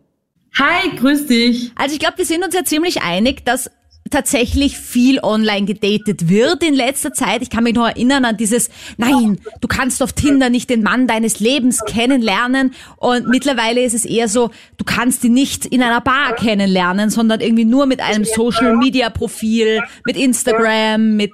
Hi, 0.59 0.89
grüß 0.97 1.27
dich. 1.27 1.71
Also 1.77 1.93
ich 1.93 2.01
glaube, 2.01 2.17
wir 2.17 2.25
sind 2.25 2.43
uns 2.43 2.55
ja 2.55 2.65
ziemlich 2.65 3.03
einig, 3.03 3.45
dass 3.45 3.71
tatsächlich 4.11 4.79
viel 4.79 5.21
online 5.21 5.67
gedatet 5.67 6.29
wird 6.29 6.63
in 6.63 6.75
letzter 6.75 7.13
Zeit. 7.13 7.43
Ich 7.43 7.51
kann 7.51 7.65
mich 7.65 7.75
noch 7.75 7.87
erinnern 7.87 8.25
an 8.25 8.37
dieses, 8.37 8.71
nein, 8.97 9.39
du 9.61 9.69
kannst 9.69 10.03
auf 10.03 10.13
Tinder 10.13 10.51
nicht 10.51 10.71
den 10.71 10.83
Mann 10.83 11.07
deines 11.07 11.41
Lebens 11.41 11.81
kennenlernen. 11.87 12.75
Und 12.97 13.29
mittlerweile 13.29 13.83
ist 13.83 13.95
es 13.95 14.05
eher 14.05 14.29
so, 14.29 14.51
du 14.77 14.85
kannst 14.85 15.25
ihn 15.25 15.35
nicht 15.35 15.67
in 15.67 15.83
einer 15.83 16.01
Bar 16.01 16.35
kennenlernen, 16.37 17.11
sondern 17.11 17.41
irgendwie 17.41 17.65
nur 17.65 17.87
mit 17.87 18.01
einem 18.01 18.25
Social 18.25 18.77
Media 18.77 19.11
Profil, 19.11 19.83
mit 20.05 20.17
Instagram, 20.17 21.17
mit 21.17 21.33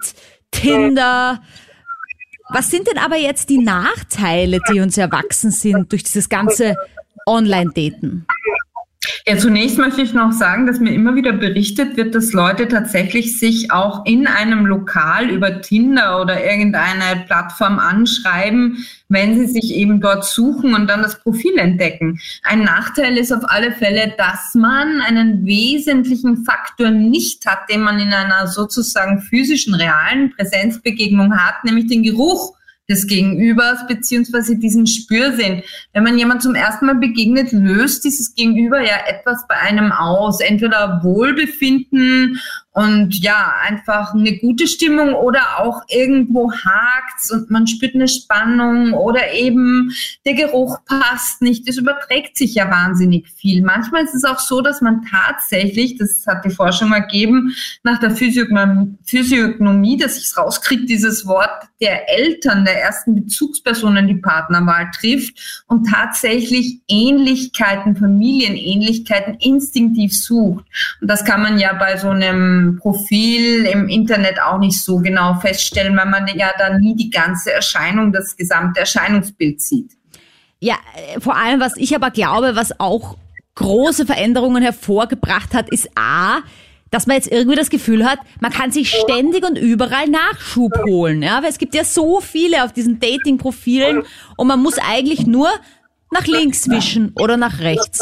Tinder. 0.51 1.43
Was 2.51 2.71
sind 2.71 2.87
denn 2.89 2.99
aber 2.99 3.17
jetzt 3.17 3.49
die 3.49 3.59
Nachteile, 3.59 4.61
die 4.71 4.81
uns 4.81 4.99
erwachsen 4.99 5.51
sind 5.51 5.91
durch 5.93 6.05
dieses 6.05 6.29
ganze 6.29 6.77
Online-Daten? 7.27 8.27
Ja, 9.27 9.39
zunächst 9.39 9.79
möchte 9.79 10.03
ich 10.03 10.13
noch 10.13 10.33
sagen, 10.33 10.67
dass 10.67 10.81
mir 10.81 10.93
immer 10.93 11.15
wieder 11.15 11.33
berichtet 11.33 11.97
wird, 11.97 12.15
dass 12.15 12.35
Leute 12.35 12.69
tatsächlich 12.69 13.39
sich 13.39 13.73
auch 13.73 14.05
in 14.05 14.27
einem 14.27 14.67
Lokal 14.67 15.31
über 15.31 15.63
Tinder 15.63 16.21
oder 16.21 16.45
irgendeine 16.45 17.25
Plattform 17.25 17.79
anschreiben, 17.79 18.85
wenn 19.09 19.39
sie 19.39 19.47
sich 19.47 19.75
eben 19.75 20.03
dort 20.03 20.27
suchen 20.27 20.75
und 20.75 20.91
dann 20.91 21.01
das 21.01 21.21
Profil 21.21 21.57
entdecken. 21.57 22.21
Ein 22.43 22.65
Nachteil 22.65 23.17
ist 23.17 23.33
auf 23.33 23.45
alle 23.45 23.73
Fälle, 23.73 24.13
dass 24.19 24.55
man 24.55 25.01
einen 25.01 25.47
wesentlichen 25.47 26.45
Faktor 26.45 26.91
nicht 26.91 27.47
hat, 27.47 27.71
den 27.71 27.81
man 27.81 27.99
in 28.01 28.13
einer 28.13 28.47
sozusagen 28.47 29.23
physischen, 29.23 29.75
realen 29.75 30.35
Präsenzbegegnung 30.37 31.35
hat, 31.35 31.65
nämlich 31.65 31.87
den 31.87 32.03
Geruch 32.03 32.54
des 32.89 33.07
Gegenübers 33.07 33.87
beziehungsweise 33.87 34.57
diesen 34.57 34.87
Spürsinn. 34.87 35.63
Wenn 35.93 36.03
man 36.05 36.19
jemand 36.19 36.43
zum 36.43 36.55
ersten 36.55 36.87
Mal 36.87 36.97
begegnet, 36.97 37.53
löst 37.53 38.05
dieses 38.05 38.35
Gegenüber 38.35 38.81
ja 38.81 39.07
etwas 39.07 39.47
bei 39.49 39.57
einem 39.57 39.91
aus. 39.93 40.41
Entweder 40.41 41.01
Wohlbefinden 41.03 42.41
und 42.75 43.23
ja, 43.23 43.55
einfach 43.63 44.15
eine 44.15 44.37
gute 44.39 44.67
Stimmung 44.67 45.15
oder 45.15 45.61
auch 45.61 45.83
irgendwo 45.89 46.53
hakt's 46.53 47.31
und 47.31 47.49
man 47.49 47.69
spürt 47.69 47.95
eine 47.95 48.09
Spannung 48.09 48.95
oder 48.95 49.33
eben 49.33 49.93
der 50.27 50.35
Geruch 50.35 50.79
passt 50.85 51.41
nicht. 51.41 51.69
Das 51.69 51.77
überträgt 51.77 52.37
sich 52.37 52.57
ja 52.57 52.69
wahnsinnig 52.69 53.29
viel. 53.31 53.63
Manchmal 53.63 54.03
ist 54.03 54.17
es 54.17 54.25
auch 54.25 54.41
so, 54.41 54.61
dass 54.61 54.81
man 54.81 55.07
tatsächlich, 55.09 55.99
das 55.99 56.25
hat 56.27 56.45
die 56.45 56.51
Forschung 56.51 56.93
ergeben, 56.93 57.55
nach 57.85 58.01
der 58.01 58.11
Physiognomie, 58.11 59.97
dass 59.97 60.17
sich's 60.17 60.37
rauskriegt, 60.37 60.89
dieses 60.89 61.27
Wort 61.27 61.69
der 61.81 62.11
Eltern, 62.11 62.65
der 62.65 62.83
ersten 62.83 63.15
Bezugspersonen 63.15 64.09
die 64.09 64.17
Partnerwahl 64.17 64.91
trifft 64.99 65.65
und 65.69 65.89
tatsächlich 65.89 66.81
Ähnlichkeiten, 66.89 67.95
Familienähnlichkeiten 67.95 69.35
instinktiv 69.35 70.13
sucht. 70.13 70.65
Und 71.01 71.09
das 71.09 71.25
kann 71.25 71.41
man 71.41 71.59
ja 71.59 71.73
bei 71.75 71.97
so 71.99 72.09
einem 72.09 72.64
Profil 72.73 73.67
im 73.67 73.89
Internet 73.89 74.41
auch 74.41 74.59
nicht 74.59 74.83
so 74.83 74.99
genau 74.99 75.35
feststellen, 75.35 75.97
weil 75.97 76.07
man 76.07 76.27
ja 76.37 76.53
da 76.59 76.79
nie 76.79 76.97
die 76.97 77.11
ganze 77.11 77.53
Erscheinung, 77.53 78.13
das 78.13 78.37
gesamte 78.37 78.81
Erscheinungsbild 78.81 79.61
sieht. 79.61 79.93
Ja, 80.61 80.77
äh, 80.97 81.21
vor 81.21 81.37
allem, 81.37 81.61
was 81.61 81.77
ich 81.77 81.95
aber 81.95 82.11
glaube, 82.11 82.57
was 82.57 82.81
auch 82.81 83.17
große 83.55 84.07
Veränderungen 84.07 84.63
hervorgebracht 84.63 85.55
hat, 85.55 85.71
ist 85.71 85.89
A, 85.95 86.41
dass 86.91 87.07
man 87.07 87.17
jetzt 87.17 87.31
irgendwie 87.31 87.57
das 87.57 87.71
Gefühl 87.71 88.05
hat, 88.05 88.19
man 88.41 88.53
kann 88.53 88.71
sich 88.71 88.91
ständig 88.91 89.45
und 89.45 89.59
überall 89.59 90.09
Nachschub 90.09 90.73
holen. 90.87 91.23
Ja? 91.23 91.43
Weil 91.43 91.51
es 91.51 91.59
gibt 91.59 91.75
ja 91.75 91.85
so 91.85 92.21
viele 92.21 92.65
auf 92.65 92.73
diesen 92.73 93.01
Dating-Profilen 93.01 94.05
und 94.37 94.47
man 94.47 94.63
muss 94.63 94.79
eigentlich 94.79 95.27
nur 95.27 95.49
nach 96.13 96.27
links 96.27 96.69
wischen 96.71 97.13
oder 97.19 97.37
nach 97.37 97.59
rechts. 97.59 98.01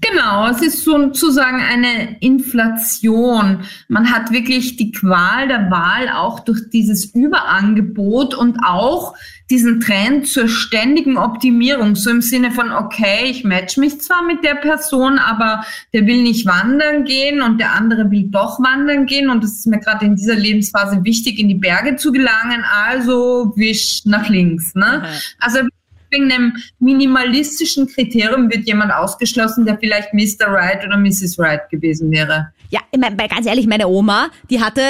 Genau, 0.00 0.48
es 0.48 0.62
ist 0.62 0.84
sozusagen 0.84 1.60
eine 1.60 2.16
Inflation. 2.20 3.60
Man 3.88 4.10
hat 4.10 4.30
wirklich 4.30 4.76
die 4.76 4.92
Qual 4.92 5.48
der 5.48 5.70
Wahl 5.70 6.08
auch 6.08 6.40
durch 6.40 6.70
dieses 6.70 7.06
Überangebot 7.14 8.34
und 8.34 8.58
auch 8.64 9.14
diesen 9.50 9.80
Trend 9.80 10.28
zur 10.28 10.48
ständigen 10.48 11.16
Optimierung, 11.16 11.96
so 11.96 12.10
im 12.10 12.20
Sinne 12.20 12.50
von, 12.50 12.70
okay, 12.70 13.30
ich 13.30 13.44
match 13.44 13.78
mich 13.78 14.00
zwar 14.00 14.22
mit 14.22 14.44
der 14.44 14.56
Person, 14.56 15.18
aber 15.18 15.64
der 15.94 16.06
will 16.06 16.22
nicht 16.22 16.46
wandern 16.46 17.04
gehen 17.04 17.40
und 17.40 17.58
der 17.58 17.72
andere 17.72 18.10
will 18.10 18.24
doch 18.24 18.60
wandern 18.60 19.06
gehen 19.06 19.30
und 19.30 19.42
es 19.42 19.60
ist 19.60 19.66
mir 19.66 19.78
gerade 19.78 20.04
in 20.04 20.16
dieser 20.16 20.34
Lebensphase 20.34 21.02
wichtig, 21.02 21.38
in 21.38 21.48
die 21.48 21.54
Berge 21.54 21.96
zu 21.96 22.12
gelangen, 22.12 22.62
also 22.86 23.52
wisch 23.56 24.02
nach 24.04 24.28
links. 24.28 24.74
Ne? 24.74 25.02
Also 25.40 25.60
wegen 26.10 26.30
einem 26.30 26.56
minimalistischen 26.78 27.86
Kriterium 27.86 28.50
wird 28.50 28.66
jemand 28.66 28.92
ausgeschlossen, 28.92 29.66
der 29.66 29.78
vielleicht 29.78 30.12
Mr. 30.14 30.46
Right 30.46 30.84
oder 30.84 30.96
Mrs. 30.96 31.38
Right 31.38 31.68
gewesen 31.70 32.10
wäre. 32.10 32.52
Ja, 32.70 32.80
ich 32.90 32.98
mein, 32.98 33.16
ganz 33.16 33.46
ehrlich, 33.46 33.66
meine 33.66 33.88
Oma, 33.88 34.28
die 34.50 34.60
hatte 34.60 34.82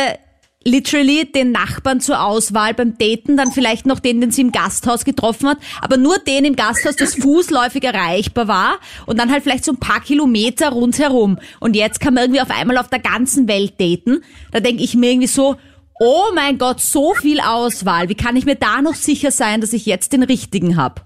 literally 0.64 1.24
den 1.24 1.52
Nachbarn 1.52 2.00
zur 2.00 2.22
Auswahl 2.22 2.74
beim 2.74 2.98
Daten, 2.98 3.36
dann 3.36 3.52
vielleicht 3.52 3.86
noch 3.86 4.00
den, 4.00 4.20
den 4.20 4.30
sie 4.30 4.42
im 4.42 4.52
Gasthaus 4.52 5.04
getroffen 5.04 5.48
hat, 5.48 5.58
aber 5.80 5.96
nur 5.96 6.18
den 6.18 6.44
im 6.44 6.56
Gasthaus, 6.56 6.96
das 6.96 7.14
fußläufig 7.14 7.84
erreichbar 7.84 8.48
war 8.48 8.78
und 9.06 9.18
dann 9.18 9.30
halt 9.30 9.42
vielleicht 9.42 9.64
so 9.64 9.72
ein 9.72 9.78
paar 9.78 10.00
Kilometer 10.00 10.70
rundherum. 10.70 11.38
Und 11.60 11.76
jetzt 11.76 12.00
kann 12.00 12.14
man 12.14 12.24
irgendwie 12.24 12.40
auf 12.40 12.50
einmal 12.50 12.78
auf 12.78 12.88
der 12.88 12.98
ganzen 12.98 13.48
Welt 13.48 13.80
daten. 13.80 14.22
Da 14.50 14.60
denke 14.60 14.82
ich 14.82 14.94
mir 14.94 15.10
irgendwie 15.10 15.28
so, 15.28 15.56
oh 16.00 16.24
mein 16.34 16.58
Gott, 16.58 16.80
so 16.80 17.14
viel 17.14 17.40
Auswahl. 17.40 18.08
Wie 18.08 18.14
kann 18.14 18.36
ich 18.36 18.44
mir 18.44 18.56
da 18.56 18.82
noch 18.82 18.94
sicher 18.94 19.30
sein, 19.30 19.60
dass 19.60 19.72
ich 19.72 19.86
jetzt 19.86 20.12
den 20.12 20.22
richtigen 20.22 20.76
habe? 20.76 21.02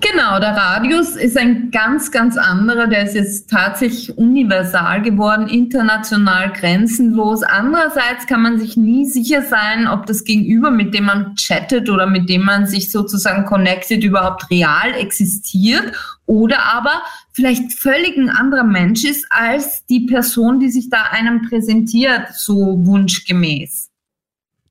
Genau, 0.00 0.38
der 0.38 0.56
Radius 0.56 1.16
ist 1.16 1.36
ein 1.36 1.70
ganz, 1.70 2.10
ganz 2.12 2.36
anderer. 2.36 2.86
Der 2.86 3.04
ist 3.04 3.14
jetzt 3.14 3.50
tatsächlich 3.50 4.16
universal 4.16 5.02
geworden, 5.02 5.48
international 5.48 6.52
grenzenlos. 6.52 7.42
Andererseits 7.42 8.26
kann 8.26 8.42
man 8.42 8.60
sich 8.60 8.76
nie 8.76 9.06
sicher 9.06 9.42
sein, 9.42 9.88
ob 9.88 10.06
das 10.06 10.24
Gegenüber, 10.24 10.70
mit 10.70 10.94
dem 10.94 11.04
man 11.04 11.34
chattet 11.34 11.90
oder 11.90 12.06
mit 12.06 12.28
dem 12.28 12.44
man 12.44 12.66
sich 12.66 12.92
sozusagen 12.92 13.44
connected, 13.44 14.04
überhaupt 14.04 14.50
real 14.50 14.92
existiert 14.94 15.92
oder 16.26 16.62
aber 16.64 17.02
vielleicht 17.32 17.72
völlig 17.72 18.16
ein 18.16 18.28
anderer 18.28 18.64
Mensch 18.64 19.04
ist 19.04 19.26
als 19.30 19.84
die 19.86 20.06
Person, 20.06 20.60
die 20.60 20.70
sich 20.70 20.90
da 20.90 21.04
einem 21.10 21.42
präsentiert, 21.48 22.34
so 22.34 22.76
wunschgemäß. 22.84 23.87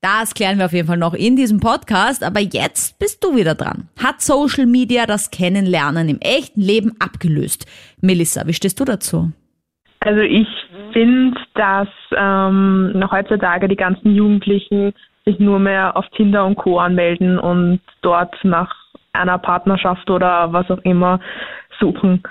Das 0.00 0.34
klären 0.34 0.58
wir 0.58 0.66
auf 0.66 0.72
jeden 0.72 0.86
Fall 0.86 0.96
noch 0.96 1.14
in 1.14 1.34
diesem 1.34 1.58
Podcast, 1.58 2.22
aber 2.22 2.40
jetzt 2.40 2.98
bist 3.00 3.24
du 3.24 3.34
wieder 3.34 3.56
dran. 3.56 3.88
Hat 4.02 4.20
Social 4.20 4.66
Media 4.66 5.06
das 5.06 5.30
Kennenlernen 5.30 6.08
im 6.08 6.20
echten 6.20 6.60
Leben 6.60 6.92
abgelöst? 7.00 7.66
Melissa, 8.00 8.46
wie 8.46 8.52
stehst 8.52 8.78
du 8.78 8.84
dazu? 8.84 9.32
Also 10.00 10.20
ich 10.20 10.46
finde, 10.92 11.36
dass 11.54 11.88
ähm, 12.16 13.04
heutzutage 13.10 13.66
die 13.66 13.76
ganzen 13.76 14.14
Jugendlichen 14.14 14.94
sich 15.24 15.40
nur 15.40 15.58
mehr 15.58 15.96
auf 15.96 16.08
Tinder 16.10 16.46
und 16.46 16.54
Co. 16.54 16.78
anmelden 16.78 17.38
und 17.38 17.80
dort 18.02 18.34
nach 18.44 18.72
einer 19.12 19.38
Partnerschaft 19.38 20.08
oder 20.10 20.52
was 20.52 20.70
auch 20.70 20.78
immer 20.84 21.18
suchen. 21.80 22.22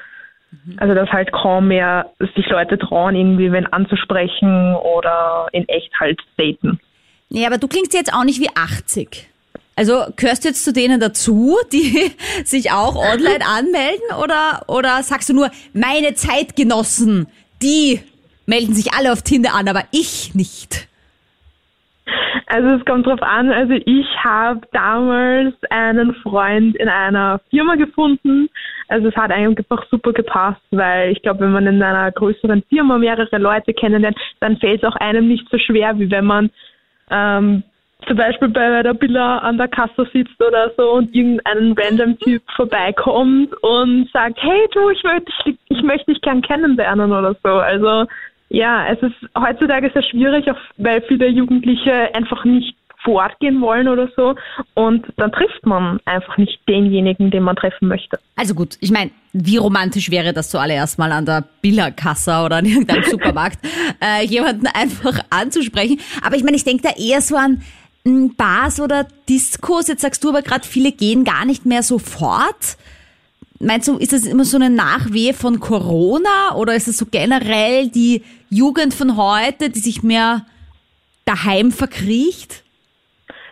Mhm. 0.52 0.78
Also 0.78 0.96
dass 0.96 1.12
halt 1.12 1.34
kaum 1.34 1.68
mehr 1.68 2.10
sich 2.36 2.50
Leute 2.50 2.78
trauen, 2.78 3.16
irgendwie 3.16 3.52
wen 3.52 3.66
anzusprechen 3.68 4.76
oder 4.76 5.48
in 5.52 5.68
echt 5.68 5.92
halt 6.00 6.22
daten. 6.38 6.80
Nee, 7.30 7.46
aber 7.46 7.58
du 7.58 7.68
klingst 7.68 7.94
jetzt 7.94 8.14
auch 8.14 8.24
nicht 8.24 8.40
wie 8.40 8.50
80. 8.56 9.28
Also 9.76 10.06
gehörst 10.16 10.44
du 10.44 10.50
jetzt 10.50 10.64
zu 10.64 10.74
denen 10.74 11.00
dazu, 11.00 11.58
die 11.72 12.12
sich 12.44 12.72
auch 12.72 12.96
online 12.96 13.46
anmelden 13.58 14.24
oder, 14.24 14.64
oder 14.68 15.04
sagst 15.04 15.30
du 15.30 15.34
nur, 15.34 15.52
meine 15.74 16.16
Zeitgenossen, 16.16 17.28
die 17.62 18.00
melden 18.48 18.74
sich 18.74 18.94
alle 18.94 19.12
auf 19.12 19.22
Tinder 19.22 19.54
an, 19.54 19.68
aber 19.68 19.84
ich 19.92 20.34
nicht? 20.34 20.88
Also 22.48 22.70
es 22.70 22.86
kommt 22.86 23.06
drauf 23.06 23.22
an. 23.22 23.52
Also 23.52 23.74
ich 23.74 24.08
habe 24.24 24.62
damals 24.72 25.54
einen 25.70 26.16
Freund 26.16 26.78
in 26.78 26.88
einer 26.88 27.42
Firma 27.50 27.76
gefunden. 27.76 28.50
Also 28.88 29.10
es 29.10 29.16
hat 29.18 29.32
einfach 29.32 29.86
super 29.92 30.14
gepasst, 30.14 30.62
weil 30.72 31.12
ich 31.12 31.22
glaube, 31.22 31.42
wenn 31.42 31.52
man 31.52 31.68
in 31.68 31.84
einer 31.84 32.10
größeren 32.14 32.64
Firma 32.70 32.98
mehrere 32.98 33.38
Leute 33.38 33.74
kennenlernt, 33.74 34.18
dann 34.40 34.58
fällt 34.58 34.82
es 34.82 34.90
auch 34.90 34.96
einem 34.96 35.28
nicht 35.28 35.46
so 35.52 35.58
schwer, 35.58 36.00
wie 36.00 36.10
wenn 36.10 36.26
man 36.26 36.50
ähm, 37.10 37.64
zum 38.08 38.18
Beispiel 38.18 38.50
bei 38.50 38.84
der 38.84 38.94
Billa 38.94 39.40
an 39.40 39.58
der 39.58 39.68
Kasse 39.68 40.08
sitzt 40.14 40.42
oder 40.42 40.72
so 40.78 40.92
und 40.94 41.14
irgendein 41.14 41.74
random 41.78 42.18
Typ 42.20 42.42
vorbeikommt 42.56 43.54
und 43.64 44.10
sagt, 44.12 44.38
hey 44.42 44.68
du, 44.74 44.90
ich 44.90 45.04
möchte 45.04 45.26
dich, 45.26 45.58
ich 45.70 45.82
möchte 45.84 46.14
dich 46.14 46.22
gern 46.22 46.42
kennenlernen 46.42 47.12
oder 47.12 47.36
so. 47.44 47.50
Also 47.50 48.06
ja, 48.50 48.88
es 48.88 49.02
ist 49.02 49.16
heutzutage 49.38 49.90
sehr 49.94 50.04
schwierig, 50.04 50.50
auch 50.50 50.58
weil 50.78 51.02
viele 51.02 51.28
Jugendliche 51.28 52.16
einfach 52.16 52.46
nicht 52.46 52.76
vor 53.08 53.22
Ort 53.22 53.40
gehen 53.40 53.62
wollen 53.62 53.88
oder 53.88 54.10
so. 54.18 54.36
Und 54.74 55.06
dann 55.16 55.32
trifft 55.32 55.66
man 55.66 56.00
einfach 56.04 56.38
nicht 56.38 56.60
denjenigen, 56.68 57.32
den 57.32 57.44
man 57.44 57.56
treffen 57.56 57.88
möchte. 57.88 58.20
Also 58.36 58.54
gut, 58.54 58.78
ich 58.82 58.92
meine, 58.92 59.12
wie 59.32 59.56
romantisch 59.56 60.12
wäre 60.12 60.34
das 60.34 60.50
zuallererst 60.50 61.00
mal 61.00 61.14
an 61.14 61.26
der 61.26 61.46
Billerkasse 61.62 62.42
oder 62.44 62.58
an 62.58 62.66
irgendeinem 62.66 63.04
Supermarkt, 63.10 63.60
äh, 64.04 64.26
jemanden 64.26 64.68
einfach 64.68 65.22
anzusprechen. 65.30 66.02
Aber 66.22 66.36
ich 66.36 66.44
meine, 66.44 66.58
ich 66.58 66.66
denke 66.66 66.84
da 66.84 67.02
eher 67.02 67.22
so 67.22 67.38
an 67.38 67.62
Bars 68.36 68.82
oder 68.82 69.08
Diskos. 69.30 69.88
Jetzt 69.88 70.02
sagst 70.02 70.24
du 70.24 70.30
aber 70.30 70.42
gerade, 70.42 70.68
viele 70.68 70.92
gehen 70.92 71.24
gar 71.24 71.46
nicht 71.46 71.66
mehr 71.66 71.84
sofort. 71.84 72.78
Meinst 73.60 73.88
du, 73.88 73.98
ist 73.98 74.12
das 74.12 74.26
immer 74.26 74.44
so 74.44 74.58
eine 74.58 74.70
Nachwehe 74.70 75.34
von 75.34 75.62
Corona 75.62 76.56
oder 76.56 76.76
ist 76.76 76.90
es 76.90 76.98
so 76.98 77.06
generell 77.06 77.88
die 77.88 78.24
Jugend 78.50 78.94
von 78.94 79.16
heute, 79.16 79.70
die 79.70 79.80
sich 79.80 80.04
mehr 80.04 80.46
daheim 81.26 81.72
verkriecht? 81.72 82.64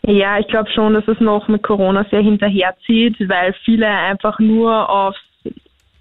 Ja, 0.08 0.40
ich 0.40 0.48
glaube 0.48 0.70
schon, 0.72 0.94
dass 0.94 1.08
es 1.08 1.20
noch 1.20 1.48
mit 1.48 1.64
Corona 1.64 2.06
sehr 2.12 2.22
hinterherzieht, 2.22 3.16
weil 3.28 3.54
viele 3.64 3.88
einfach 3.88 4.40
nur 4.40 4.90
aufs 4.90 5.20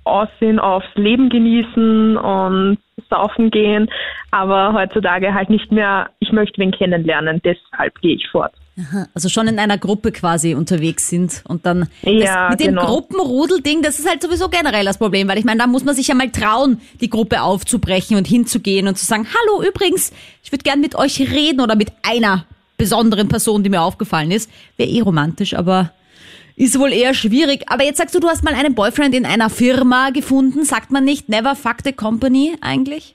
Aussehen, 0.05 0.59
aufs 0.59 0.95
Leben 0.97 1.31
genießen 1.31 2.19
und 2.19 2.79
saufen 3.09 3.51
gehen, 3.51 3.89
aber 4.31 4.75
heutzutage 4.75 5.33
halt 5.33 5.49
nicht 5.49 5.73
mehr, 5.73 6.11
ich 6.21 6.31
möchte 6.33 6.61
wen 6.61 6.73
kennenlernen, 6.73 7.41
deshalb 7.43 7.99
gehe 8.03 8.17
ich 8.17 8.29
fort. 8.29 8.53
Aha, 8.79 9.07
also 9.15 9.29
schon 9.29 9.47
in 9.47 9.59
einer 9.59 9.79
Gruppe 9.79 10.11
quasi 10.11 10.55
unterwegs 10.55 11.09
sind 11.09 11.43
und 11.47 11.65
dann 11.65 11.89
ja, 12.03 12.49
mit 12.51 12.61
dem 12.61 12.75
genau. 12.75 12.87
Gruppenrudel-Ding, 12.87 13.83
das 13.83 14.01
ist 14.01 14.09
halt 14.09 14.21
sowieso 14.21 14.49
generell 14.49 14.85
das 14.85 14.99
Problem, 14.99 15.29
weil 15.29 15.39
ich 15.39 15.45
meine, 15.45 15.61
da 15.61 15.67
muss 15.67 15.85
man 15.85 15.95
sich 15.95 16.09
ja 16.09 16.15
mal 16.15 16.31
trauen, 16.31 16.81
die 17.01 17.09
Gruppe 17.09 17.43
aufzubrechen 17.43 18.17
und 18.17 18.27
hinzugehen 18.27 18.89
und 18.89 18.99
zu 18.99 19.07
sagen, 19.07 19.27
hallo 19.27 19.67
übrigens, 19.67 20.13
ich 20.43 20.51
würde 20.51 20.65
gern 20.65 20.81
mit 20.81 20.97
euch 20.97 21.21
reden 21.21 21.61
oder 21.61 21.77
mit 21.77 21.93
einer 22.03 22.45
besonderen 22.85 23.29
Person, 23.29 23.63
die 23.63 23.71
mir 23.71 23.81
aufgefallen 23.81 24.31
ist. 24.31 24.51
Wäre 24.77 24.91
eh 24.91 25.01
romantisch, 25.01 25.55
aber 25.55 25.91
ist 26.55 26.79
wohl 26.79 26.93
eher 26.93 27.15
schwierig. 27.15 27.65
Aber 27.69 27.83
jetzt 27.83 27.97
sagst 27.97 28.15
du, 28.15 28.21
du 28.21 28.29
hast 28.29 28.45
mal 28.45 28.53
einen 28.55 28.75
Boyfriend 28.75 29.15
in 29.15 29.25
einer 29.25 29.49
Firma 29.49 30.11
gefunden. 30.11 30.65
Sagt 30.65 30.91
man 30.91 31.03
nicht 31.05 31.31
never 31.31 31.57
fuck 31.57 31.79
the 31.83 31.93
company 31.93 32.57
eigentlich? 32.61 33.15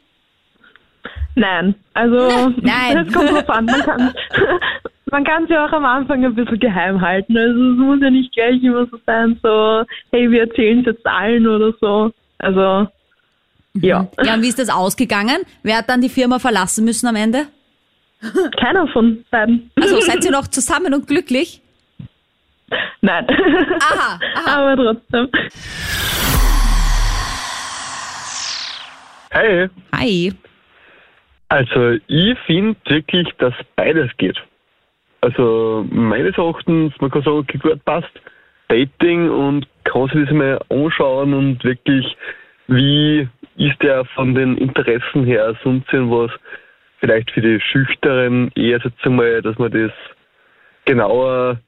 Nein, 1.36 1.76
also 1.94 2.50
Nein. 2.62 3.06
das 3.06 3.14
kommt 3.14 3.30
drauf 3.30 3.50
an. 3.50 3.66
Man 3.66 3.82
kann, 3.82 4.14
man 5.12 5.24
kann 5.24 5.48
sie 5.48 5.56
auch 5.56 5.72
am 5.72 5.86
Anfang 5.86 6.26
ein 6.26 6.34
bisschen 6.34 6.60
geheim 6.60 7.00
halten. 7.00 7.38
Also 7.38 7.72
es 7.72 7.78
muss 7.78 8.02
ja 8.02 8.10
nicht 8.10 8.34
gleich 8.34 8.62
immer 8.64 8.88
so 8.88 8.98
sein, 9.06 9.40
so, 9.44 9.84
hey, 10.12 10.32
wir 10.32 10.42
erzählen 10.42 10.80
es 10.80 10.88
jetzt 10.88 11.06
allen 11.06 11.48
oder 11.48 11.74
so. 11.80 12.12
Also, 12.40 12.90
ja. 13.76 14.08
Ja, 14.24 14.34
und 14.34 14.42
wie 14.42 14.50
ist 14.50 14.60
das 14.60 14.70
ausgegangen? 14.70 15.38
Wer 15.62 15.78
hat 15.78 15.90
dann 15.90 16.02
die 16.02 16.10
Firma 16.10 16.40
verlassen 16.40 16.86
müssen 16.86 17.08
am 17.08 17.16
Ende? 17.16 17.46
Keiner 18.60 18.88
von 18.88 19.24
beiden. 19.32 19.72
Also 19.80 20.02
seid 20.02 20.24
ihr 20.26 20.32
noch 20.32 20.48
zusammen 20.48 20.94
und 20.94 21.08
glücklich? 21.08 21.62
Nein. 23.02 23.26
Aha, 23.82 24.20
aha. 24.36 24.72
Aber 24.72 24.76
trotzdem. 24.76 25.30
Hey, 29.32 29.70
Hi. 29.96 30.34
also 31.50 31.98
ich 32.08 32.38
finde 32.46 32.78
wirklich, 32.88 33.28
dass 33.38 33.54
beides 33.76 34.10
geht. 34.18 34.38
Also 35.22 35.86
meines 35.92 36.38
Erachtens, 36.38 36.94
man 37.00 37.12
kann 37.12 37.22
sagen, 37.24 37.38
okay, 37.38 37.58
gut, 37.60 37.84
passt 37.86 38.10
Dating 38.70 39.30
und 39.30 39.68
kann 39.84 40.08
sich 40.08 40.26
das 40.26 40.32
mal 40.32 40.60
anschauen 40.70 41.34
und 41.34 41.64
wirklich, 41.64 42.06
wie 42.68 43.28
ist 43.58 43.82
der 43.82 44.06
von 44.06 44.34
den 44.34 44.58
Interessen 44.58 45.26
her, 45.26 45.56
sonst 45.64 45.92
irgendwas, 45.92 46.32
vielleicht 47.00 47.32
für 47.32 47.42
die 47.42 47.60
Schüchteren 47.60 48.52
eher 48.56 48.80
jetzt 48.80 49.06
einmal, 49.06 49.42
dass 49.42 49.58
man 49.58 49.72
das 49.72 49.92
genauer 50.86 51.60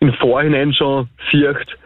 im 0.00 0.12
Vorhinein 0.14 0.72
schon 0.74 1.08
sieht. 1.30 1.78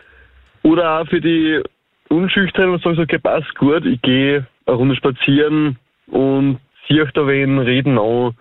Oder 0.62 1.00
auch 1.00 1.08
für 1.08 1.20
die 1.20 1.62
Unschüchternen, 2.08 2.74
was 2.74 2.82
sagen 2.82 2.96
so, 2.96 3.02
okay, 3.02 3.18
passt 3.18 3.54
gut, 3.56 3.86
ich 3.86 4.02
gehe 4.02 4.46
eine 4.66 4.76
Runde 4.76 4.96
spazieren 4.96 5.78
und 6.08 6.58
sehe 6.88 7.08
da 7.14 7.26
wen, 7.26 7.58
reden 7.58 7.98
an 7.98 8.34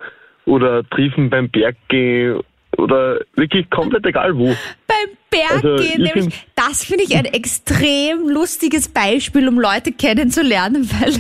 oder 0.46 0.84
treffen 0.90 1.30
beim 1.30 1.50
Berg 1.50 1.76
gehen 1.88 2.42
oder 2.80 3.20
wirklich 3.36 3.70
komplett 3.70 4.06
egal 4.06 4.36
wo. 4.38 4.46
Beim 4.88 5.10
Berg 5.30 5.52
Also, 5.64 5.76
nämlich, 5.84 6.12
find- 6.14 6.34
das 6.56 6.84
finde 6.84 7.04
ich 7.04 7.16
ein 7.16 7.26
extrem 7.26 8.28
lustiges 8.30 8.88
Beispiel, 8.88 9.48
um 9.48 9.60
Leute 9.60 9.92
kennenzulernen, 9.92 10.90
weil 11.00 11.14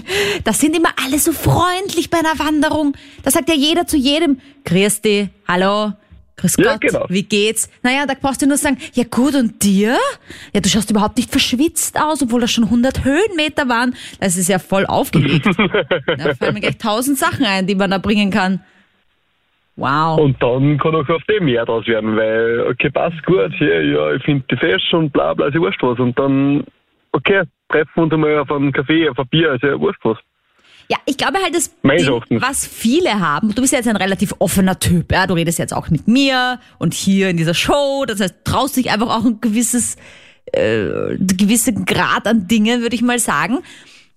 das 0.44 0.60
sind 0.60 0.76
immer 0.76 0.90
alle 1.06 1.20
so 1.20 1.32
freundlich 1.32 2.10
bei 2.10 2.20
einer 2.20 2.38
Wanderung. 2.40 2.96
Da 3.24 3.32
sagt 3.32 3.50
ja 3.50 3.56
jeder 3.56 3.86
zu 3.86 3.98
jedem, 3.98 4.40
grüß 4.66 5.02
dich, 5.02 5.28
hallo, 5.48 5.94
grüß 6.38 6.56
Ja, 6.58 6.72
Gott, 6.74 6.82
genau. 6.82 7.06
wie 7.10 7.24
geht's? 7.24 7.70
Naja, 7.84 8.06
da 8.08 8.16
brauchst 8.20 8.42
du 8.42 8.48
nur 8.48 8.58
sagen, 8.58 8.78
ja 8.94 9.04
gut, 9.04 9.36
und 9.36 9.62
dir? 9.64 9.98
Ja, 10.54 10.62
du 10.62 10.70
schaust 10.70 10.90
überhaupt 10.90 11.18
nicht 11.18 11.30
verschwitzt 11.30 12.00
aus, 12.02 12.24
obwohl 12.24 12.42
das 12.42 12.52
schon 12.52 12.64
100 12.64 13.04
Höhenmeter 13.04 13.68
waren. 13.70 13.96
Das 14.20 14.38
ist 14.38 14.50
ja 14.50 14.58
voll 14.58 14.86
aufgelegt. 14.88 15.46
da 16.18 16.34
fallen 16.36 16.54
mir 16.56 16.62
gleich 16.62 16.78
tausend 16.78 17.20
Sachen 17.20 17.46
ein, 17.46 17.68
die 17.68 17.76
man 17.76 17.92
da 17.92 17.98
bringen 18.00 18.32
kann. 18.32 18.64
Wow. 19.80 20.20
Und 20.20 20.42
dann 20.44 20.78
kann 20.78 20.94
auch 20.94 21.08
auf 21.08 21.24
dem 21.24 21.46
mehr 21.46 21.66
draus 21.66 21.88
werden, 21.88 22.18
weil, 22.18 22.68
okay, 22.70 22.90
passt 22.90 23.24
gut, 23.26 23.54
hier, 23.58 23.86
ja, 23.86 24.12
ich 24.14 24.24
finde 24.24 24.44
die 24.52 24.58
fesch 24.58 24.94
und 24.94 25.14
bla 25.14 25.34
bla, 25.34 25.48
ist 25.48 25.54
ja 25.54 25.62
wurscht 25.62 25.82
was. 25.82 25.98
Und 26.00 26.20
dann, 26.20 26.66
okay, 27.14 27.44
treffen 27.70 27.92
wir 27.96 28.04
uns 28.04 28.14
einmal 28.14 28.40
auf 28.40 28.52
einem 28.52 28.72
Café, 28.72 29.10
auf 29.10 29.18
ein 29.18 29.28
Bier, 29.30 29.54
ist 29.54 29.64
ja 29.64 29.80
wurscht 29.80 30.04
was. 30.04 30.18
Ja, 30.92 30.98
ich 31.06 31.18
glaube 31.18 31.38
halt, 31.38 31.56
das 31.56 31.80
Ding, 31.82 32.42
was 32.42 32.68
viele 32.68 33.20
haben, 33.20 33.54
du 33.56 33.62
bist 33.62 33.72
ja 33.72 33.80
jetzt 33.80 33.88
ein 33.88 33.96
relativ 33.96 34.34
offener 34.40 34.80
Typ, 34.80 35.12
ja, 35.12 35.28
du 35.28 35.36
redest 35.36 35.60
jetzt 35.60 35.74
auch 35.74 35.90
mit 35.90 36.08
mir 36.08 36.60
und 36.80 36.94
hier 36.94 37.30
in 37.30 37.38
dieser 37.38 37.54
Show, 37.54 38.06
das 38.08 38.20
heißt, 38.20 38.44
traust 38.44 38.76
dich 38.76 38.92
einfach 38.92 39.16
auch 39.16 39.24
ein 39.24 39.40
gewisses, 39.40 39.98
äh, 40.52 41.16
gewissen 41.20 41.86
Grad 41.86 42.28
an 42.28 42.48
Dingen, 42.48 42.82
würde 42.82 42.96
ich 42.96 43.04
mal 43.04 43.20
sagen. 43.20 43.60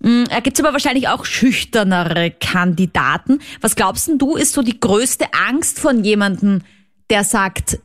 Mm, 0.03 0.25
Da 0.31 0.41
gibt's 0.41 0.61
aber 0.61 0.73
wahrscheinlich 0.73 1.09
auch 1.09 1.25
schüchternere 1.25 2.33
Kandidaten. 2.33 3.39
Was 3.61 3.77
glaubst 3.77 4.09
denn 4.09 4.19
du, 4.19 4.37
ist 4.37 4.53
so 4.53 4.63
die 4.63 4.79
größte 4.79 5.27
Angst 5.49 5.81
von 5.81 6.05
jemandem, 6.05 6.63
der 7.11 7.25
sagt, 7.25 7.79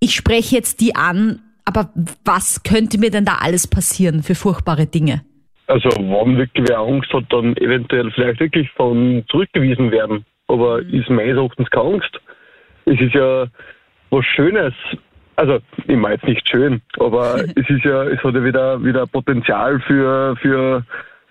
ich 0.00 0.14
spreche 0.14 0.56
jetzt 0.56 0.80
die 0.80 0.94
an, 0.94 1.40
aber 1.64 1.90
was 2.24 2.62
könnte 2.62 2.98
mir 2.98 3.10
denn 3.10 3.24
da 3.24 3.38
alles 3.40 3.66
passieren 3.66 4.22
für 4.22 4.34
furchtbare 4.34 4.86
Dinge? 4.86 5.22
Also 5.66 5.88
wenn 5.96 6.36
wirklich 6.36 6.68
wer 6.68 6.78
Angst 6.78 7.10
hat, 7.12 7.24
dann 7.30 7.56
eventuell 7.56 8.10
vielleicht 8.10 8.40
wirklich 8.40 8.70
von 8.72 9.24
zurückgewiesen 9.30 9.90
werden. 9.90 10.26
Aber 10.46 10.80
ist 10.80 11.08
meines 11.08 11.38
Erachtens 11.38 11.70
keine 11.70 11.94
Angst. 11.94 12.20
Es 12.84 13.00
ist 13.00 13.14
ja 13.14 13.46
was 14.10 14.24
Schönes. 14.36 14.74
Also, 15.36 15.58
ich 15.88 15.96
meine 15.96 16.14
jetzt 16.14 16.26
nicht 16.26 16.48
schön, 16.48 16.82
aber 16.98 17.36
es 17.56 17.68
ist 17.70 17.84
ja, 17.84 18.04
es 18.04 18.22
hat 18.22 18.34
ja 18.34 18.44
wieder, 18.44 18.84
wieder 18.84 19.06
Potenzial 19.06 19.80
für, 19.80 20.36
für 20.36 20.84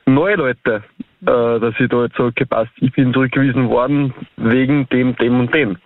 neue 0.05 0.35
Leute, 0.35 0.83
äh, 1.21 1.25
dass 1.25 1.73
ich 1.79 1.89
da 1.89 2.03
jetzt 2.03 2.15
sage, 2.17 2.29
okay, 2.29 2.45
passt, 2.45 2.71
ich 2.77 2.91
bin 2.93 3.13
zurückgewiesen 3.13 3.69
worden 3.69 4.13
wegen 4.37 4.87
dem, 4.89 5.15
dem 5.17 5.39
und 5.39 5.53
dem. 5.53 5.77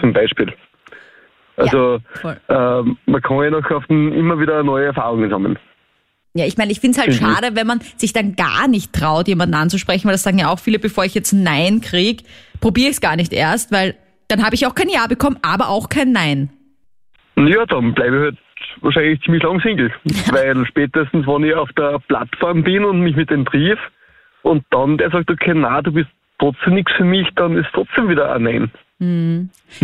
Zum 0.00 0.12
Beispiel. 0.12 0.52
Also, 1.56 1.98
voll. 2.20 2.38
ähm, 2.48 2.98
man 3.06 3.22
kann 3.22 3.42
ja 3.42 3.50
noch 3.50 3.70
auf 3.70 3.86
den, 3.86 4.12
immer 4.12 4.38
wieder 4.38 4.62
neue 4.62 4.86
Erfahrungen 4.86 5.28
sammeln. 5.30 5.58
Ja, 6.34 6.44
ich 6.44 6.58
meine, 6.58 6.70
ich 6.70 6.80
finde 6.80 6.98
es 6.98 7.04
halt 7.06 7.18
Mhm. 7.20 7.24
schade, 7.24 7.56
wenn 7.56 7.66
man 7.66 7.80
sich 7.96 8.12
dann 8.12 8.36
gar 8.36 8.68
nicht 8.68 8.92
traut, 8.92 9.26
jemanden 9.26 9.54
anzusprechen, 9.54 10.04
weil 10.06 10.12
das 10.12 10.22
sagen 10.22 10.38
ja 10.38 10.48
auch 10.50 10.58
viele, 10.58 10.78
bevor 10.78 11.04
ich 11.04 11.14
jetzt 11.14 11.32
ein 11.32 11.42
Nein 11.42 11.80
krieg, 11.80 12.24
probiere 12.60 12.88
ich 12.88 12.96
es 12.96 13.00
gar 13.00 13.16
nicht 13.16 13.32
erst, 13.32 13.72
weil 13.72 13.96
dann 14.28 14.44
habe 14.44 14.54
ich 14.54 14.66
auch 14.66 14.74
kein 14.74 14.90
Ja 14.90 15.06
bekommen, 15.06 15.38
aber 15.40 15.68
auch 15.68 15.88
kein 15.88 16.12
Nein. 16.12 16.50
Ja, 17.36 17.64
dann 17.66 17.94
bleibe 17.94 18.16
ich 18.16 18.22
halt 18.22 18.38
wahrscheinlich 18.80 19.20
ziemlich 19.22 19.42
lang 19.42 19.60
Single. 19.60 19.92
Weil 20.30 20.66
spätestens, 20.66 21.26
wenn 21.26 21.44
ich 21.44 21.54
auf 21.54 21.72
der 21.72 21.98
Plattform 22.08 22.62
bin 22.62 22.84
und 22.84 23.00
mich 23.00 23.16
mit 23.16 23.30
dem 23.30 23.44
triff 23.44 23.78
und 24.42 24.64
dann 24.70 24.98
der 24.98 25.10
sagt, 25.10 25.30
okay, 25.30 25.52
na, 25.54 25.82
du 25.82 25.92
bist 25.92 26.08
trotzdem 26.38 26.74
nichts 26.74 26.92
für 26.96 27.04
mich, 27.04 27.28
dann 27.36 27.56
ist 27.56 27.68
trotzdem 27.72 28.08
wieder 28.08 28.32
ein 28.34 28.42
Nein. 28.42 28.70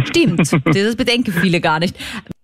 Stimmt, 0.04 0.40
das 0.64 0.96
bedenken 0.96 1.32
viele 1.32 1.60
gar 1.60 1.78
nicht. 1.80 1.96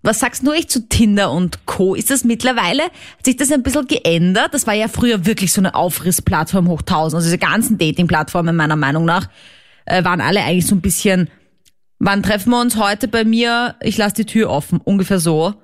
Was 0.03 0.21
sagst 0.21 0.47
du 0.47 0.53
echt 0.53 0.71
zu 0.71 0.89
Tinder 0.89 1.33
und 1.33 1.65
Co? 1.65 1.95
Ist 1.95 2.11
das 2.11 2.25
mittlerweile, 2.25 2.85
hat 2.85 3.25
sich 3.25 3.37
das 3.37 3.51
ein 3.51 3.63
bisschen 3.63 3.87
geändert? 3.87 4.53
Das 4.53 4.67
war 4.67 4.75
ja 4.75 4.89
früher 4.89 5.25
wirklich 5.27 5.53
so 5.53 5.61
eine 5.61 5.75
Aufrissplattform 5.75 6.69
hoch 6.69 6.81
1000. 6.81 7.15
Also 7.15 7.27
diese 7.27 7.39
ganzen 7.39 7.79
Dating-Plattformen 7.79 8.55
meiner 8.55 8.77
Meinung 8.77 9.07
nach 9.07 9.29
äh, 9.87 10.05
waren 10.05 10.21
alle 10.21 10.41
eigentlich 10.43 10.67
so 10.67 10.75
ein 10.75 10.83
bisschen, 10.83 11.31
wann 11.99 12.23
treffen 12.23 12.51
wir 12.51 12.61
uns 12.61 12.77
heute 12.79 13.09
bei 13.09 13.25
mir? 13.25 13.75
Ich 13.81 13.97
lasse 13.97 14.17
die 14.17 14.27
Tür 14.27 14.51
offen, 14.51 14.79
ungefähr 14.83 15.19
so. 15.19 15.55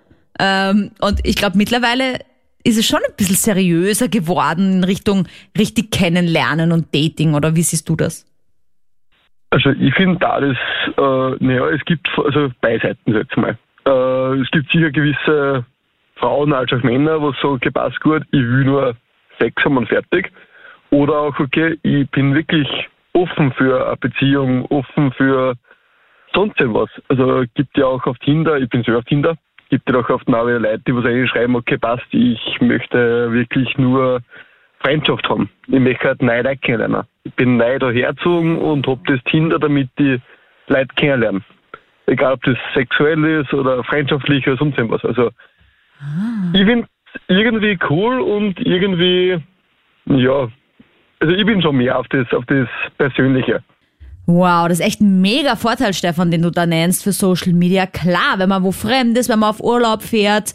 Ähm, 0.40 0.90
und 1.00 1.20
ich 1.24 1.36
glaube 1.36 1.56
mittlerweile 1.56 2.20
ist 2.64 2.78
es 2.78 2.86
schon 2.86 3.00
ein 3.06 3.14
bisschen 3.16 3.36
seriöser 3.36 4.08
geworden 4.08 4.78
in 4.78 4.84
Richtung 4.84 5.28
richtig 5.56 5.90
kennenlernen 5.90 6.72
und 6.72 6.94
Dating, 6.94 7.34
oder 7.34 7.54
wie 7.54 7.62
siehst 7.62 7.88
du 7.88 7.96
das? 7.96 8.26
Also 9.50 9.70
ich 9.70 9.94
finde 9.94 10.18
da 10.18 10.40
das, 10.40 10.56
äh, 10.96 11.44
naja, 11.44 11.68
es 11.68 11.84
gibt 11.84 12.08
also 12.16 12.50
beide 12.60 12.88
Seiten 12.88 13.14
jetzt 13.14 13.36
mal. 13.36 13.56
Äh, 13.86 14.40
es 14.40 14.50
gibt 14.50 14.70
sicher 14.72 14.90
gewisse 14.90 15.64
Frauen 16.16 16.52
als 16.52 16.72
auch 16.72 16.82
Männer, 16.82 17.20
wo 17.20 17.32
sagen, 17.32 17.54
okay, 17.54 17.70
passt 17.70 18.00
gut, 18.00 18.22
ich 18.32 18.40
will 18.40 18.64
nur 18.64 18.96
Sex 19.38 19.62
haben 19.64 19.76
und 19.76 19.88
fertig. 19.88 20.32
Oder 20.90 21.18
auch, 21.18 21.38
okay, 21.38 21.78
ich 21.82 22.08
bin 22.10 22.34
wirklich 22.34 22.68
offen 23.12 23.52
für 23.52 23.86
eine 23.86 23.96
Beziehung, 23.96 24.64
offen 24.66 25.12
für 25.12 25.54
sonst 26.32 26.58
irgendwas. 26.58 26.90
Also 27.08 27.44
gibt 27.54 27.76
ja 27.76 27.86
auch 27.86 28.04
auf 28.06 28.18
Tinder, 28.18 28.58
ich 28.58 28.68
bin 28.68 28.82
selber 28.82 29.00
auf 29.00 29.04
Tinder, 29.04 29.36
gibt 29.74 29.90
ja 29.90 29.98
auch 29.98 30.08
auf 30.08 30.24
Navi 30.28 30.52
Leute, 30.52 30.82
die 30.86 30.94
was 30.94 31.04
eigentlich 31.04 31.30
schreiben, 31.30 31.56
okay, 31.56 31.76
passt, 31.76 32.06
ich 32.12 32.60
möchte 32.60 33.32
wirklich 33.32 33.76
nur 33.76 34.20
Freundschaft 34.78 35.28
haben. 35.28 35.50
Ich 35.66 35.80
möchte 35.80 36.06
halt 36.06 36.22
neue 36.22 36.42
Leute 36.42 36.58
kennenlernen. 36.58 37.02
Ich 37.24 37.34
bin 37.34 37.56
neu 37.56 37.80
dahergezogen 37.80 38.58
und 38.58 38.86
hab 38.86 39.04
das 39.06 39.18
Tinder, 39.24 39.58
damit 39.58 39.88
die 39.98 40.20
Leute 40.68 40.94
kennenlernen. 40.94 41.44
Egal, 42.06 42.34
ob 42.34 42.42
das 42.44 42.56
sexuell 42.72 43.24
ist 43.24 43.52
oder 43.52 43.82
freundschaftlich 43.82 44.46
oder 44.46 44.58
sonst 44.58 44.78
irgendwas. 44.78 45.04
Also, 45.04 45.30
ich 46.52 46.64
finde 46.64 46.86
irgendwie 47.26 47.76
cool 47.90 48.20
und 48.20 48.60
irgendwie, 48.60 49.42
ja, 50.06 50.48
also 51.18 51.34
ich 51.34 51.46
bin 51.46 51.62
schon 51.62 51.78
mehr 51.78 51.98
auf 51.98 52.06
das, 52.10 52.32
auf 52.32 52.44
das 52.46 52.68
Persönliche. 52.96 53.60
Wow, 54.26 54.68
das 54.68 54.80
ist 54.80 54.86
echt 54.86 55.00
ein 55.00 55.20
mega 55.20 55.54
Vorteil, 55.54 55.92
Stefan, 55.92 56.30
den 56.30 56.42
du 56.42 56.50
da 56.50 56.66
nennst 56.66 57.02
für 57.02 57.12
Social 57.12 57.52
Media. 57.52 57.86
Klar, 57.86 58.38
wenn 58.38 58.48
man 58.48 58.62
wo 58.62 58.72
fremd 58.72 59.18
ist, 59.18 59.28
wenn 59.28 59.38
man 59.38 59.50
auf 59.50 59.62
Urlaub 59.62 60.02
fährt, 60.02 60.54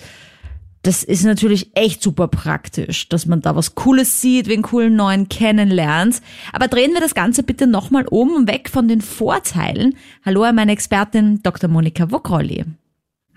das 0.82 1.03
ist 1.03 1.23
natürlich 1.23 1.75
echt 1.75 2.01
super 2.01 2.29
praktisch, 2.29 3.10
dass 3.10 3.25
man 3.25 3.41
da 3.41 3.55
was 3.55 3.75
Cooles 3.75 4.21
sieht, 4.21 4.47
wen 4.47 4.62
coolen 4.62 4.95
neuen 4.95 5.27
kennenlernt. 5.29 6.21
Aber 6.53 6.67
drehen 6.67 6.93
wir 6.93 7.01
das 7.01 7.13
Ganze 7.13 7.43
bitte 7.43 7.67
nochmal 7.67 8.05
um 8.08 8.34
und 8.34 8.47
weg 8.47 8.69
von 8.69 8.88
den 8.88 9.01
Vorteilen. 9.01 9.95
Hallo 10.25 10.43
an 10.43 10.55
meine 10.55 10.71
Expertin 10.71 11.43
Dr. 11.43 11.69
Monika 11.69 12.10
Wogrolli. 12.12 12.65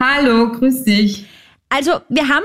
Hallo, 0.00 0.52
grüß 0.52 0.84
dich. 0.84 1.26
Also, 1.68 2.00
wir 2.08 2.28
haben 2.28 2.44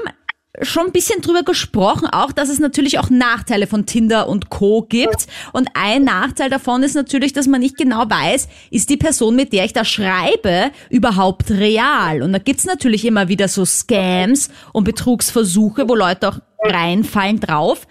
schon 0.61 0.87
ein 0.87 0.91
bisschen 0.91 1.21
drüber 1.21 1.43
gesprochen, 1.43 2.07
auch, 2.07 2.31
dass 2.31 2.49
es 2.49 2.59
natürlich 2.59 2.99
auch 2.99 3.09
Nachteile 3.09 3.67
von 3.67 3.85
Tinder 3.85 4.27
und 4.27 4.49
Co. 4.49 4.81
gibt. 4.81 5.27
Und 5.53 5.69
ein 5.73 6.03
Nachteil 6.03 6.49
davon 6.49 6.83
ist 6.83 6.95
natürlich, 6.95 7.33
dass 7.33 7.47
man 7.47 7.61
nicht 7.61 7.77
genau 7.77 8.09
weiß, 8.09 8.47
ist 8.71 8.89
die 8.89 8.97
Person, 8.97 9.35
mit 9.35 9.53
der 9.53 9.65
ich 9.65 9.73
da 9.73 9.85
schreibe, 9.85 10.71
überhaupt 10.89 11.51
real? 11.51 12.21
Und 12.21 12.33
da 12.33 12.39
gibt's 12.39 12.65
natürlich 12.65 13.05
immer 13.05 13.27
wieder 13.27 13.47
so 13.47 13.65
Scams 13.65 14.49
und 14.73 14.83
Betrugsversuche, 14.83 15.87
wo 15.87 15.95
Leute 15.95 16.29
auch 16.29 16.39
reinfallen 16.63 17.39
drauf. 17.39 17.87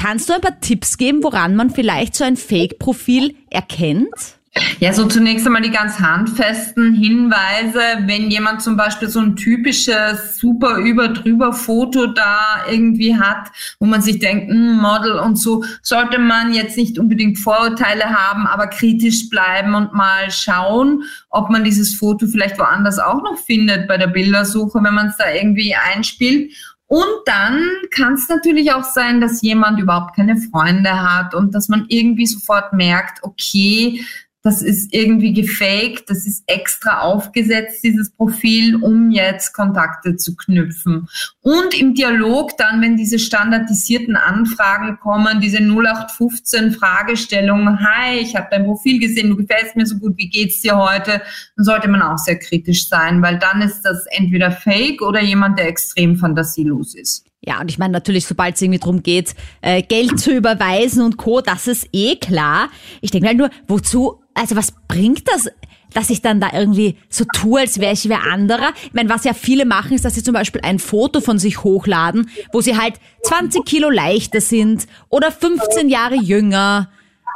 Kannst 0.00 0.28
du 0.28 0.34
ein 0.34 0.40
paar 0.40 0.60
Tipps 0.60 0.98
geben, 0.98 1.22
woran 1.22 1.56
man 1.56 1.70
vielleicht 1.70 2.14
so 2.14 2.24
ein 2.24 2.36
Fake-Profil 2.36 3.34
erkennt? 3.50 4.39
Ja, 4.80 4.92
so 4.92 5.06
zunächst 5.06 5.46
einmal 5.46 5.62
die 5.62 5.70
ganz 5.70 6.00
handfesten 6.00 6.94
Hinweise, 6.94 7.80
wenn 8.06 8.30
jemand 8.30 8.62
zum 8.62 8.76
Beispiel 8.76 9.08
so 9.08 9.20
ein 9.20 9.36
typisches 9.36 10.38
super 10.38 10.78
über 10.78 11.08
drüber 11.08 11.52
Foto 11.52 12.08
da 12.08 12.64
irgendwie 12.68 13.16
hat, 13.16 13.48
wo 13.78 13.86
man 13.86 14.02
sich 14.02 14.18
denkt, 14.18 14.50
hm, 14.50 14.78
Model 14.78 15.20
und 15.20 15.36
so, 15.36 15.62
sollte 15.82 16.18
man 16.18 16.52
jetzt 16.52 16.76
nicht 16.76 16.98
unbedingt 16.98 17.38
Vorurteile 17.38 18.06
haben, 18.06 18.48
aber 18.48 18.66
kritisch 18.66 19.28
bleiben 19.28 19.74
und 19.74 19.92
mal 19.92 20.30
schauen, 20.32 21.04
ob 21.28 21.48
man 21.50 21.62
dieses 21.62 21.94
Foto 21.94 22.26
vielleicht 22.26 22.58
woanders 22.58 22.98
auch 22.98 23.22
noch 23.22 23.38
findet 23.38 23.86
bei 23.86 23.98
der 23.98 24.08
Bildersuche, 24.08 24.82
wenn 24.82 24.94
man 24.94 25.08
es 25.08 25.16
da 25.16 25.30
irgendwie 25.32 25.76
einspielt. 25.76 26.52
Und 26.88 27.06
dann 27.24 27.62
kann 27.92 28.14
es 28.14 28.28
natürlich 28.28 28.72
auch 28.72 28.82
sein, 28.82 29.20
dass 29.20 29.42
jemand 29.42 29.78
überhaupt 29.78 30.16
keine 30.16 30.36
Freunde 30.36 30.90
hat 30.90 31.36
und 31.36 31.54
dass 31.54 31.68
man 31.68 31.84
irgendwie 31.88 32.26
sofort 32.26 32.72
merkt, 32.72 33.22
okay, 33.22 34.04
das 34.42 34.62
ist 34.62 34.94
irgendwie 34.94 35.34
gefaked, 35.34 36.08
das 36.08 36.26
ist 36.26 36.44
extra 36.46 37.00
aufgesetzt, 37.00 37.84
dieses 37.84 38.10
Profil, 38.10 38.76
um 38.76 39.10
jetzt 39.10 39.52
Kontakte 39.52 40.16
zu 40.16 40.34
knüpfen. 40.34 41.08
Und 41.42 41.78
im 41.78 41.94
Dialog 41.94 42.56
dann, 42.56 42.80
wenn 42.80 42.96
diese 42.96 43.18
standardisierten 43.18 44.16
Anfragen 44.16 44.98
kommen, 44.98 45.40
diese 45.40 45.58
0815 45.58 46.72
Fragestellungen, 46.72 47.80
hi, 47.80 48.18
ich 48.18 48.34
habe 48.34 48.48
dein 48.50 48.64
Profil 48.64 48.98
gesehen, 48.98 49.30
du 49.30 49.36
gefällst 49.36 49.76
mir 49.76 49.86
so 49.86 49.98
gut, 49.98 50.16
wie 50.16 50.30
geht's 50.30 50.60
dir 50.60 50.76
heute, 50.76 51.20
dann 51.56 51.64
sollte 51.64 51.88
man 51.88 52.00
auch 52.00 52.18
sehr 52.18 52.38
kritisch 52.38 52.88
sein, 52.88 53.20
weil 53.20 53.38
dann 53.38 53.60
ist 53.60 53.82
das 53.82 54.06
entweder 54.10 54.50
fake 54.50 55.02
oder 55.02 55.20
jemand, 55.20 55.58
der 55.58 55.68
extrem 55.68 56.16
fantasielos 56.16 56.94
ist. 56.94 57.26
Ja, 57.42 57.60
und 57.60 57.70
ich 57.70 57.78
meine 57.78 57.92
natürlich, 57.92 58.26
sobald 58.26 58.56
es 58.56 58.62
irgendwie 58.62 58.80
drum 58.80 59.02
geht, 59.02 59.34
äh, 59.62 59.82
Geld 59.82 60.20
zu 60.20 60.30
überweisen 60.32 61.02
und 61.02 61.16
Co., 61.16 61.40
das 61.40 61.66
ist 61.66 61.88
eh 61.92 62.16
klar. 62.16 62.68
Ich 63.00 63.10
denke 63.10 63.28
halt 63.28 63.38
nur, 63.38 63.50
wozu, 63.66 64.20
also 64.40 64.56
was 64.56 64.72
bringt 64.88 65.28
das, 65.28 65.48
dass 65.92 66.10
ich 66.10 66.22
dann 66.22 66.40
da 66.40 66.48
irgendwie 66.52 66.96
so 67.08 67.24
tue, 67.32 67.60
als 67.60 67.80
wäre 67.80 67.92
ich 67.92 68.08
wer 68.08 68.24
anderer? 68.24 68.72
Ich 68.84 68.94
meine, 68.94 69.08
was 69.08 69.24
ja 69.24 69.34
viele 69.34 69.66
machen, 69.66 69.92
ist, 69.92 70.04
dass 70.04 70.14
sie 70.14 70.22
zum 70.22 70.34
Beispiel 70.34 70.62
ein 70.62 70.78
Foto 70.78 71.20
von 71.20 71.38
sich 71.38 71.62
hochladen, 71.62 72.30
wo 72.52 72.60
sie 72.60 72.76
halt 72.76 72.94
20 73.24 73.64
Kilo 73.64 73.90
leichter 73.90 74.40
sind 74.40 74.86
oder 75.08 75.30
15 75.30 75.88
Jahre 75.88 76.16
jünger. 76.16 76.90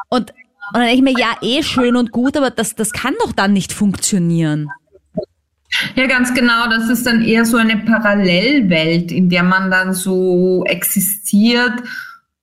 Und, 0.09 0.31
und 0.31 0.75
dann 0.75 0.83
denke 0.83 0.97
ich 0.97 1.03
mir, 1.03 1.21
ja, 1.21 1.37
eh 1.43 1.63
schön 1.63 1.97
und 1.97 2.11
gut, 2.11 2.37
aber 2.37 2.51
das, 2.51 2.75
das 2.75 2.93
kann 2.93 3.15
doch 3.21 3.33
dann 3.33 3.53
nicht 3.53 3.73
funktionieren. 3.73 4.71
Ja, 5.97 6.07
ganz 6.07 6.33
genau. 6.35 6.69
Das 6.69 6.89
ist 6.89 7.05
dann 7.05 7.23
eher 7.23 7.45
so 7.45 7.57
eine 7.57 7.79
Parallelwelt, 7.79 9.11
in 9.11 9.29
der 9.29 9.43
man 9.43 9.71
dann 9.71 9.93
so 9.93 10.65
existiert 10.67 11.83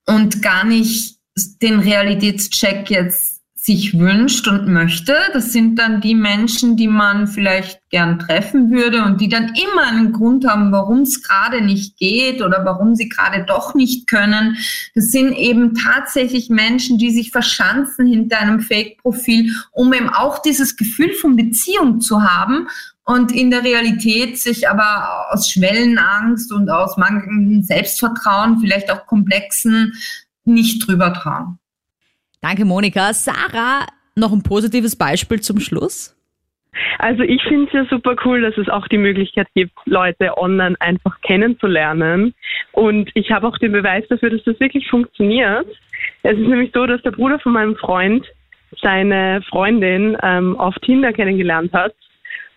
und 0.06 0.41
gar 0.41 0.65
nicht 0.65 1.17
den 1.62 1.80
Realitätscheck 1.80 2.89
jetzt 2.89 3.40
sich 3.63 4.00
wünscht 4.00 4.47
und 4.47 4.67
möchte. 4.67 5.15
Das 5.34 5.54
sind 5.54 5.78
dann 5.78 6.02
die 6.02 6.15
Menschen, 6.15 6.78
die 6.78 6.88
man 6.88 7.28
vielleicht 7.28 7.80
gern 7.91 8.17
treffen 8.17 8.71
würde 8.71 9.04
und 9.04 9.21
die 9.21 9.30
dann 9.30 9.54
immer 9.54 9.84
einen 9.88 10.13
Grund 10.13 10.47
haben, 10.47 10.71
warum 10.71 11.02
es 11.02 11.21
gerade 11.21 11.62
nicht 11.62 11.95
geht 11.97 12.41
oder 12.41 12.65
warum 12.65 12.95
sie 12.95 13.08
gerade 13.08 13.45
doch 13.45 13.76
nicht 13.76 14.08
können. 14.08 14.58
Das 14.95 15.12
sind 15.12 15.34
eben 15.34 15.76
tatsächlich 15.76 16.50
Menschen, 16.50 16.97
die 16.97 17.12
sich 17.12 17.30
verschanzen 17.30 18.08
hinter 18.08 18.39
einem 18.39 18.62
Fake-Profil, 18.62 19.54
um 19.71 19.93
eben 19.93 20.10
auch 20.10 20.41
dieses 20.41 20.76
Gefühl 20.76 21.13
von 21.13 21.36
Beziehung 21.36 22.02
zu 22.02 22.24
haben 22.24 22.67
und 23.04 23.32
in 23.32 23.52
der 23.52 23.63
Realität 23.63 24.39
sich 24.39 24.69
aber 24.69 25.28
aus 25.30 25.52
Schwellenangst 25.52 26.52
und 26.52 26.71
aus 26.71 26.97
mangelndem 26.97 27.62
Selbstvertrauen, 27.62 28.60
vielleicht 28.60 28.89
auch 28.89 29.06
komplexen 29.06 29.93
nicht 30.45 30.88
drüber 30.88 31.13
trauen. 31.13 31.60
Danke, 32.41 32.65
Monika. 32.65 33.13
Sarah, 33.13 33.86
noch 34.15 34.32
ein 34.32 34.43
positives 34.43 34.95
Beispiel 34.95 35.41
zum 35.41 35.60
Schluss? 35.60 36.17
Also 36.99 37.23
ich 37.23 37.41
finde 37.43 37.67
es 37.67 37.73
ja 37.73 37.86
super 37.86 38.15
cool, 38.25 38.41
dass 38.41 38.58
es 38.58 38.69
auch 38.69 38.88
die 38.88 38.97
Möglichkeit 38.97 39.47
gibt, 39.54 39.73
Leute 39.86 40.38
online 40.38 40.75
einfach 40.80 41.19
kennenzulernen. 41.21 42.34
Und 42.71 43.12
ich 43.13 43.32
habe 43.32 43.47
auch 43.47 43.58
den 43.58 43.73
Beweis 43.73 44.06
dafür, 44.10 44.30
dass 44.30 44.43
das 44.43 44.60
wirklich 44.60 44.88
funktioniert. 44.89 45.67
Es 46.23 46.34
ist 46.34 46.47
nämlich 46.47 46.71
so, 46.73 46.86
dass 46.86 47.01
der 47.01 47.12
Bruder 47.12 47.39
von 47.39 47.54
meinem 47.54 47.75
Freund 47.75 48.25
seine 48.82 49.41
Freundin 49.49 50.17
ähm, 50.23 50.58
auf 50.58 50.75
Tinder 50.80 51.12
kennengelernt 51.12 51.73
hat. 51.73 51.93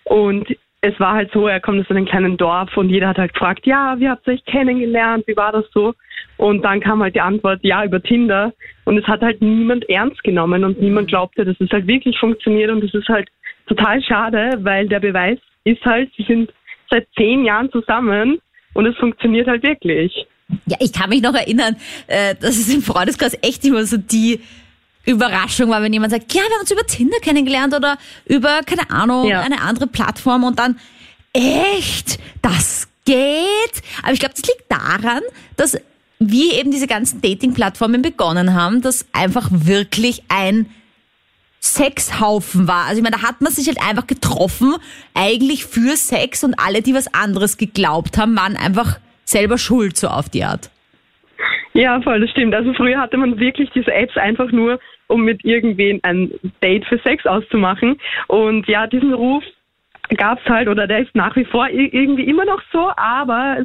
Und 0.04 0.46
es 0.80 0.98
war 1.00 1.14
halt 1.14 1.32
so, 1.32 1.48
er 1.48 1.60
kommt 1.60 1.80
aus 1.80 1.90
einem 1.90 2.04
kleinen 2.06 2.36
Dorf 2.36 2.76
und 2.76 2.90
jeder 2.90 3.08
hat 3.08 3.18
halt 3.18 3.32
gefragt, 3.32 3.66
ja, 3.66 3.98
wie 3.98 4.08
habt 4.08 4.26
ihr 4.26 4.34
euch 4.34 4.44
kennengelernt? 4.44 5.24
Wie 5.26 5.36
war 5.36 5.50
das 5.50 5.64
so? 5.72 5.94
Und 6.36 6.62
dann 6.62 6.80
kam 6.80 7.02
halt 7.02 7.14
die 7.14 7.20
Antwort, 7.20 7.60
ja, 7.62 7.84
über 7.84 8.02
Tinder. 8.02 8.52
Und 8.84 8.98
es 8.98 9.06
hat 9.06 9.22
halt 9.22 9.40
niemand 9.40 9.88
ernst 9.88 10.22
genommen 10.24 10.64
und 10.64 10.80
niemand 10.80 11.08
glaubte, 11.08 11.44
dass 11.44 11.56
es 11.60 11.70
halt 11.70 11.86
wirklich 11.86 12.18
funktioniert. 12.18 12.70
Und 12.70 12.82
es 12.82 12.92
ist 12.92 13.08
halt 13.08 13.28
total 13.66 14.02
schade, 14.02 14.58
weil 14.58 14.88
der 14.88 15.00
Beweis 15.00 15.38
ist 15.64 15.84
halt, 15.84 16.10
sie 16.16 16.24
sind 16.24 16.52
seit 16.90 17.06
zehn 17.16 17.44
Jahren 17.44 17.70
zusammen 17.70 18.38
und 18.74 18.86
es 18.86 18.96
funktioniert 18.96 19.46
halt 19.46 19.62
wirklich. 19.62 20.26
Ja, 20.66 20.76
ich 20.80 20.92
kann 20.92 21.08
mich 21.08 21.22
noch 21.22 21.34
erinnern, 21.34 21.76
äh, 22.06 22.34
dass 22.34 22.56
es 22.56 22.72
im 22.72 22.82
Freundeskreis 22.82 23.38
echt 23.42 23.64
immer 23.64 23.84
so 23.86 23.96
die 23.96 24.40
Überraschung 25.06 25.70
war, 25.70 25.82
wenn 25.82 25.92
jemand 25.92 26.12
sagt, 26.12 26.32
ja, 26.32 26.42
wir 26.42 26.50
haben 26.50 26.60
uns 26.60 26.70
über 26.70 26.86
Tinder 26.86 27.18
kennengelernt 27.20 27.74
oder 27.74 27.96
über, 28.26 28.60
keine 28.64 28.90
Ahnung, 28.90 29.26
ja. 29.26 29.40
eine 29.40 29.60
andere 29.60 29.86
Plattform 29.86 30.44
und 30.44 30.58
dann, 30.58 30.78
echt, 31.32 32.18
das 32.42 32.88
geht. 33.04 33.82
Aber 34.02 34.12
ich 34.12 34.20
glaube, 34.20 34.34
das 34.34 34.48
liegt 34.48 34.70
daran, 34.70 35.20
dass 35.56 35.78
wie 36.30 36.52
eben 36.52 36.70
diese 36.70 36.86
ganzen 36.86 37.20
Dating-Plattformen 37.20 38.02
begonnen 38.02 38.54
haben, 38.54 38.82
dass 38.82 39.06
einfach 39.12 39.48
wirklich 39.50 40.22
ein 40.28 40.66
Sexhaufen 41.60 42.68
war. 42.68 42.84
Also 42.86 42.98
ich 42.98 43.02
meine, 43.02 43.16
da 43.16 43.22
hat 43.22 43.40
man 43.40 43.50
sich 43.50 43.66
halt 43.66 43.78
einfach 43.86 44.06
getroffen, 44.06 44.74
eigentlich 45.14 45.64
für 45.64 45.96
Sex 45.96 46.44
und 46.44 46.54
alle, 46.58 46.82
die 46.82 46.94
was 46.94 47.12
anderes 47.14 47.56
geglaubt 47.56 48.18
haben, 48.18 48.36
waren 48.36 48.56
einfach 48.56 48.98
selber 49.24 49.56
schuld, 49.56 49.96
so 49.96 50.08
auf 50.08 50.28
die 50.28 50.44
Art. 50.44 50.70
Ja, 51.72 52.00
voll, 52.02 52.20
das 52.20 52.30
stimmt. 52.30 52.54
Also 52.54 52.72
früher 52.74 53.00
hatte 53.00 53.16
man 53.16 53.38
wirklich 53.38 53.70
diese 53.74 53.92
Apps 53.92 54.16
einfach 54.16 54.52
nur, 54.52 54.78
um 55.08 55.24
mit 55.24 55.44
irgendwen 55.44 56.00
ein 56.04 56.30
Date 56.62 56.84
für 56.84 56.98
Sex 56.98 57.26
auszumachen. 57.26 57.98
Und 58.28 58.68
ja, 58.68 58.86
diesen 58.86 59.12
Ruf 59.12 59.42
gab 60.16 60.38
es 60.40 60.48
halt, 60.48 60.68
oder 60.68 60.86
der 60.86 61.00
ist 61.00 61.14
nach 61.14 61.34
wie 61.34 61.44
vor 61.46 61.68
irgendwie 61.68 62.24
immer 62.24 62.44
noch 62.44 62.60
so, 62.72 62.90
aber 62.96 63.64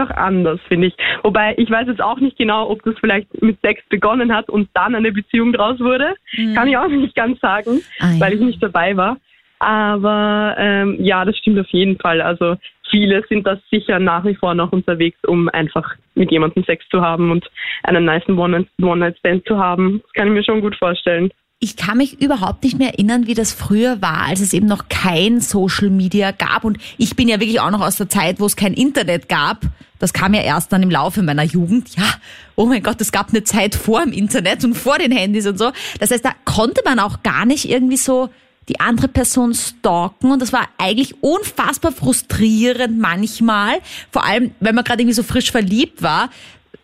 auch 0.00 0.10
anders, 0.10 0.60
finde 0.68 0.88
ich. 0.88 0.94
Wobei 1.22 1.54
ich 1.56 1.70
weiß 1.70 1.88
jetzt 1.88 2.02
auch 2.02 2.18
nicht 2.20 2.38
genau, 2.38 2.68
ob 2.70 2.82
das 2.82 2.94
vielleicht 3.00 3.42
mit 3.42 3.60
Sex 3.60 3.82
begonnen 3.88 4.34
hat 4.34 4.48
und 4.48 4.68
dann 4.74 4.94
eine 4.94 5.12
Beziehung 5.12 5.52
draus 5.52 5.80
wurde. 5.80 6.14
Mhm. 6.36 6.54
Kann 6.54 6.68
ich 6.68 6.76
auch 6.76 6.88
nicht 6.88 7.14
ganz 7.14 7.40
sagen, 7.40 7.80
ah, 8.00 8.12
ja. 8.12 8.20
weil 8.20 8.34
ich 8.34 8.40
nicht 8.40 8.62
dabei 8.62 8.96
war. 8.96 9.16
Aber 9.58 10.56
ähm, 10.58 10.96
ja, 11.00 11.24
das 11.24 11.36
stimmt 11.36 11.60
auf 11.60 11.68
jeden 11.68 11.98
Fall. 11.98 12.20
Also 12.20 12.56
viele 12.90 13.22
sind 13.28 13.46
da 13.46 13.58
sicher 13.70 13.98
nach 13.98 14.24
wie 14.24 14.34
vor 14.34 14.54
noch 14.54 14.72
unterwegs, 14.72 15.18
um 15.26 15.48
einfach 15.48 15.94
mit 16.14 16.30
jemandem 16.30 16.64
Sex 16.64 16.84
zu 16.88 17.00
haben 17.00 17.30
und 17.30 17.48
einen 17.84 18.04
nice 18.04 18.28
One-Night-Stand 18.28 19.46
zu 19.46 19.58
haben. 19.58 20.00
Das 20.02 20.12
kann 20.14 20.28
ich 20.28 20.34
mir 20.34 20.44
schon 20.44 20.60
gut 20.60 20.76
vorstellen 20.76 21.30
ich 21.62 21.76
kann 21.76 21.96
mich 21.96 22.20
überhaupt 22.20 22.64
nicht 22.64 22.76
mehr 22.76 22.88
erinnern, 22.88 23.28
wie 23.28 23.34
das 23.34 23.52
früher 23.52 24.02
war, 24.02 24.22
als 24.22 24.40
es 24.40 24.52
eben 24.52 24.66
noch 24.66 24.88
kein 24.88 25.40
Social 25.40 25.90
Media 25.90 26.32
gab. 26.32 26.64
Und 26.64 26.78
ich 26.98 27.14
bin 27.14 27.28
ja 27.28 27.38
wirklich 27.38 27.60
auch 27.60 27.70
noch 27.70 27.80
aus 27.80 27.96
der 27.96 28.08
Zeit, 28.08 28.40
wo 28.40 28.46
es 28.46 28.56
kein 28.56 28.74
Internet 28.74 29.28
gab. 29.28 29.60
Das 30.00 30.12
kam 30.12 30.34
ja 30.34 30.42
erst 30.42 30.72
dann 30.72 30.82
im 30.82 30.90
Laufe 30.90 31.22
meiner 31.22 31.44
Jugend. 31.44 31.96
Ja, 31.96 32.14
oh 32.56 32.66
mein 32.66 32.82
Gott, 32.82 33.00
es 33.00 33.12
gab 33.12 33.28
eine 33.28 33.44
Zeit 33.44 33.76
vor 33.76 34.02
dem 34.02 34.12
Internet 34.12 34.64
und 34.64 34.74
vor 34.74 34.98
den 34.98 35.12
Handys 35.12 35.46
und 35.46 35.56
so. 35.56 35.70
Das 36.00 36.10
heißt, 36.10 36.24
da 36.24 36.32
konnte 36.44 36.82
man 36.84 36.98
auch 36.98 37.22
gar 37.22 37.46
nicht 37.46 37.70
irgendwie 37.70 37.96
so 37.96 38.28
die 38.68 38.80
andere 38.80 39.06
Person 39.06 39.54
stalken 39.54 40.32
und 40.32 40.42
das 40.42 40.52
war 40.52 40.68
eigentlich 40.78 41.22
unfassbar 41.22 41.92
frustrierend 41.92 42.98
manchmal, 42.98 43.78
vor 44.10 44.24
allem 44.24 44.52
wenn 44.58 44.74
man 44.74 44.84
gerade 44.84 45.02
irgendwie 45.02 45.14
so 45.14 45.22
frisch 45.22 45.50
verliebt 45.52 46.02
war, 46.02 46.28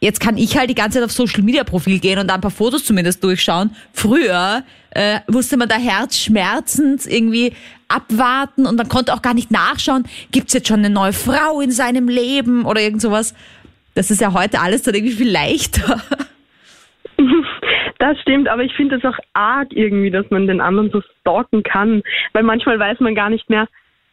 Jetzt 0.00 0.20
kann 0.20 0.36
ich 0.36 0.56
halt 0.56 0.70
die 0.70 0.74
ganze 0.74 0.98
Zeit 0.98 1.04
auf 1.04 1.12
Social 1.12 1.42
Media 1.42 1.64
Profil 1.64 1.98
gehen 1.98 2.18
und 2.18 2.28
da 2.28 2.34
ein 2.34 2.40
paar 2.40 2.50
Fotos 2.50 2.84
zumindest 2.84 3.22
durchschauen. 3.24 3.70
Früher 3.92 4.62
äh, 4.90 5.20
musste 5.28 5.56
man 5.56 5.68
da 5.68 5.76
herzschmerzend 5.76 7.06
irgendwie 7.06 7.52
abwarten 7.88 8.66
und 8.66 8.76
man 8.76 8.88
konnte 8.88 9.12
auch 9.12 9.22
gar 9.22 9.34
nicht 9.34 9.50
nachschauen, 9.50 10.04
gibt's 10.30 10.52
jetzt 10.52 10.68
schon 10.68 10.80
eine 10.80 10.90
neue 10.90 11.12
Frau 11.12 11.60
in 11.60 11.70
seinem 11.70 12.08
Leben 12.08 12.64
oder 12.64 12.80
irgend 12.80 13.02
sowas. 13.02 13.34
Das 13.94 14.10
ist 14.10 14.20
ja 14.20 14.32
heute 14.32 14.60
alles 14.60 14.82
dann 14.82 14.94
irgendwie 14.94 15.14
viel 15.14 15.30
leichter. 15.30 16.00
Das 17.98 18.16
stimmt, 18.20 18.46
aber 18.48 18.62
ich 18.62 18.72
finde 18.74 18.96
es 18.96 19.04
auch 19.04 19.18
arg 19.32 19.72
irgendwie, 19.72 20.10
dass 20.10 20.30
man 20.30 20.46
den 20.46 20.60
anderen 20.60 20.90
so 20.90 21.02
stalken 21.20 21.64
kann, 21.64 22.02
weil 22.32 22.44
manchmal 22.44 22.78
weiß 22.78 23.00
man 23.00 23.16
gar 23.16 23.28
nicht 23.28 23.50
mehr, 23.50 23.66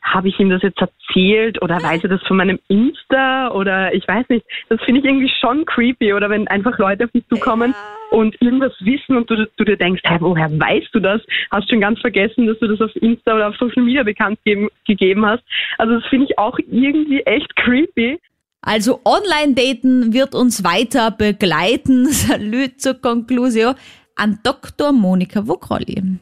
habe 0.06 0.30
ich 0.30 0.40
ihm 0.40 0.50
das 0.50 0.62
jetzt 0.62 0.80
erzählt 0.80 1.62
oder 1.64 1.82
weiß 1.82 2.04
er 2.04 2.10
das 2.10 2.22
von 2.28 2.38
meinem 2.38 2.60
Insta 2.68 3.52
oder 3.52 3.94
ich 3.94 4.08
weiß 4.08 4.30
nicht. 4.30 4.46
Das 4.70 4.80
finde 4.84 5.02
ich 5.02 5.06
irgendwie 5.06 5.32
schon 5.42 5.66
creepy 5.66 6.14
oder 6.14 6.30
wenn 6.30 6.48
einfach 6.48 6.78
Leute 6.78 7.06
auf 7.06 7.12
dich 7.12 7.28
zukommen 7.28 7.72
ja. 7.72 8.18
und 8.18 8.40
irgendwas 8.40 8.72
wissen 8.82 9.18
und 9.18 9.30
du, 9.30 9.48
du 9.58 9.64
dir 9.66 9.78
denkst, 9.78 10.04
hey, 10.06 10.18
woher 10.22 10.50
weißt 10.52 10.90
du 10.94 11.00
das? 11.00 11.22
Hast 11.50 11.70
schon 11.70 11.82
ganz 11.82 12.00
vergessen, 12.00 12.46
dass 12.46 12.60
du 12.60 12.68
das 12.68 12.80
auf 12.82 12.96
Insta 12.98 13.36
oder 13.36 13.50
auf 13.50 13.56
Social 13.58 13.82
Media 13.82 14.04
bekannt 14.04 14.38
geben, 14.46 14.70
gegeben 14.86 15.26
hast. 15.26 15.44
Also 15.80 15.96
das 15.96 16.06
finde 16.06 16.28
ich 16.28 16.38
auch 16.38 16.58
irgendwie 16.60 17.22
echt 17.22 17.56
creepy. 17.56 18.20
Also 18.62 19.02
Online-Daten 19.06 20.14
wird 20.14 20.36
uns 20.36 20.64
weiter 20.64 21.12
begleiten. 21.12 22.06
Salü 22.12 22.70
zur 22.78 22.94
Conclusio 23.02 23.74
an 24.16 24.40
Dr. 24.44 24.92
Monika 24.92 25.48
Vokrolli. 25.48 26.20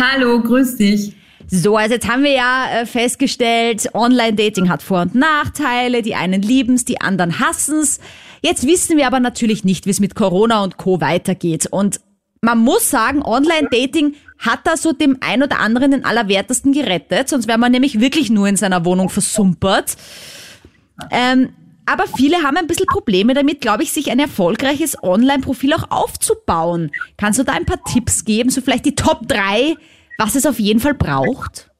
Hallo, 0.00 0.40
grüß 0.40 0.76
dich. 0.76 1.16
So, 1.48 1.76
also 1.76 1.94
jetzt 1.94 2.08
haben 2.08 2.24
wir 2.24 2.32
ja 2.32 2.66
äh, 2.70 2.86
festgestellt, 2.86 3.88
Online-Dating 3.94 4.68
hat 4.68 4.82
Vor- 4.82 5.02
und 5.02 5.14
Nachteile. 5.14 6.02
Die 6.02 6.14
einen 6.14 6.42
lieben's, 6.42 6.84
die 6.84 7.00
anderen 7.00 7.40
hassen's. 7.40 8.00
Jetzt 8.42 8.66
wissen 8.66 8.96
wir 8.96 9.06
aber 9.06 9.20
natürlich 9.20 9.64
nicht, 9.64 9.86
wie 9.86 9.90
es 9.90 10.00
mit 10.00 10.14
Corona 10.14 10.64
und 10.64 10.76
Co. 10.76 11.00
weitergeht. 11.00 11.66
Und 11.66 12.00
man 12.40 12.58
muss 12.58 12.90
sagen, 12.90 13.22
Online-Dating 13.22 14.14
hat 14.38 14.60
da 14.64 14.76
so 14.76 14.92
dem 14.92 15.18
ein 15.20 15.42
oder 15.42 15.60
anderen 15.60 15.92
den 15.92 16.04
Allerwertesten 16.04 16.72
gerettet. 16.72 17.28
Sonst 17.28 17.46
wäre 17.46 17.58
man 17.58 17.70
nämlich 17.70 18.00
wirklich 18.00 18.30
nur 18.30 18.48
in 18.48 18.56
seiner 18.56 18.84
Wohnung 18.84 19.08
versumpert. 19.10 19.96
Ähm, 21.10 21.50
aber 21.86 22.04
viele 22.06 22.42
haben 22.42 22.56
ein 22.56 22.66
bisschen 22.66 22.86
Probleme 22.86 23.34
damit, 23.34 23.60
glaube 23.60 23.82
ich, 23.82 23.92
sich 23.92 24.10
ein 24.10 24.18
erfolgreiches 24.18 25.02
Online-Profil 25.02 25.74
auch 25.74 25.90
aufzubauen. 25.90 26.90
Kannst 27.16 27.38
du 27.38 27.44
da 27.44 27.52
ein 27.52 27.66
paar 27.66 27.82
Tipps 27.84 28.24
geben? 28.24 28.50
So 28.50 28.60
vielleicht 28.60 28.86
die 28.86 28.94
Top 28.94 29.28
3 29.28 29.76
was 30.22 30.36
es 30.36 30.46
auf 30.46 30.60
jeden 30.60 30.78
Fall 30.78 30.94
braucht? 30.94 31.71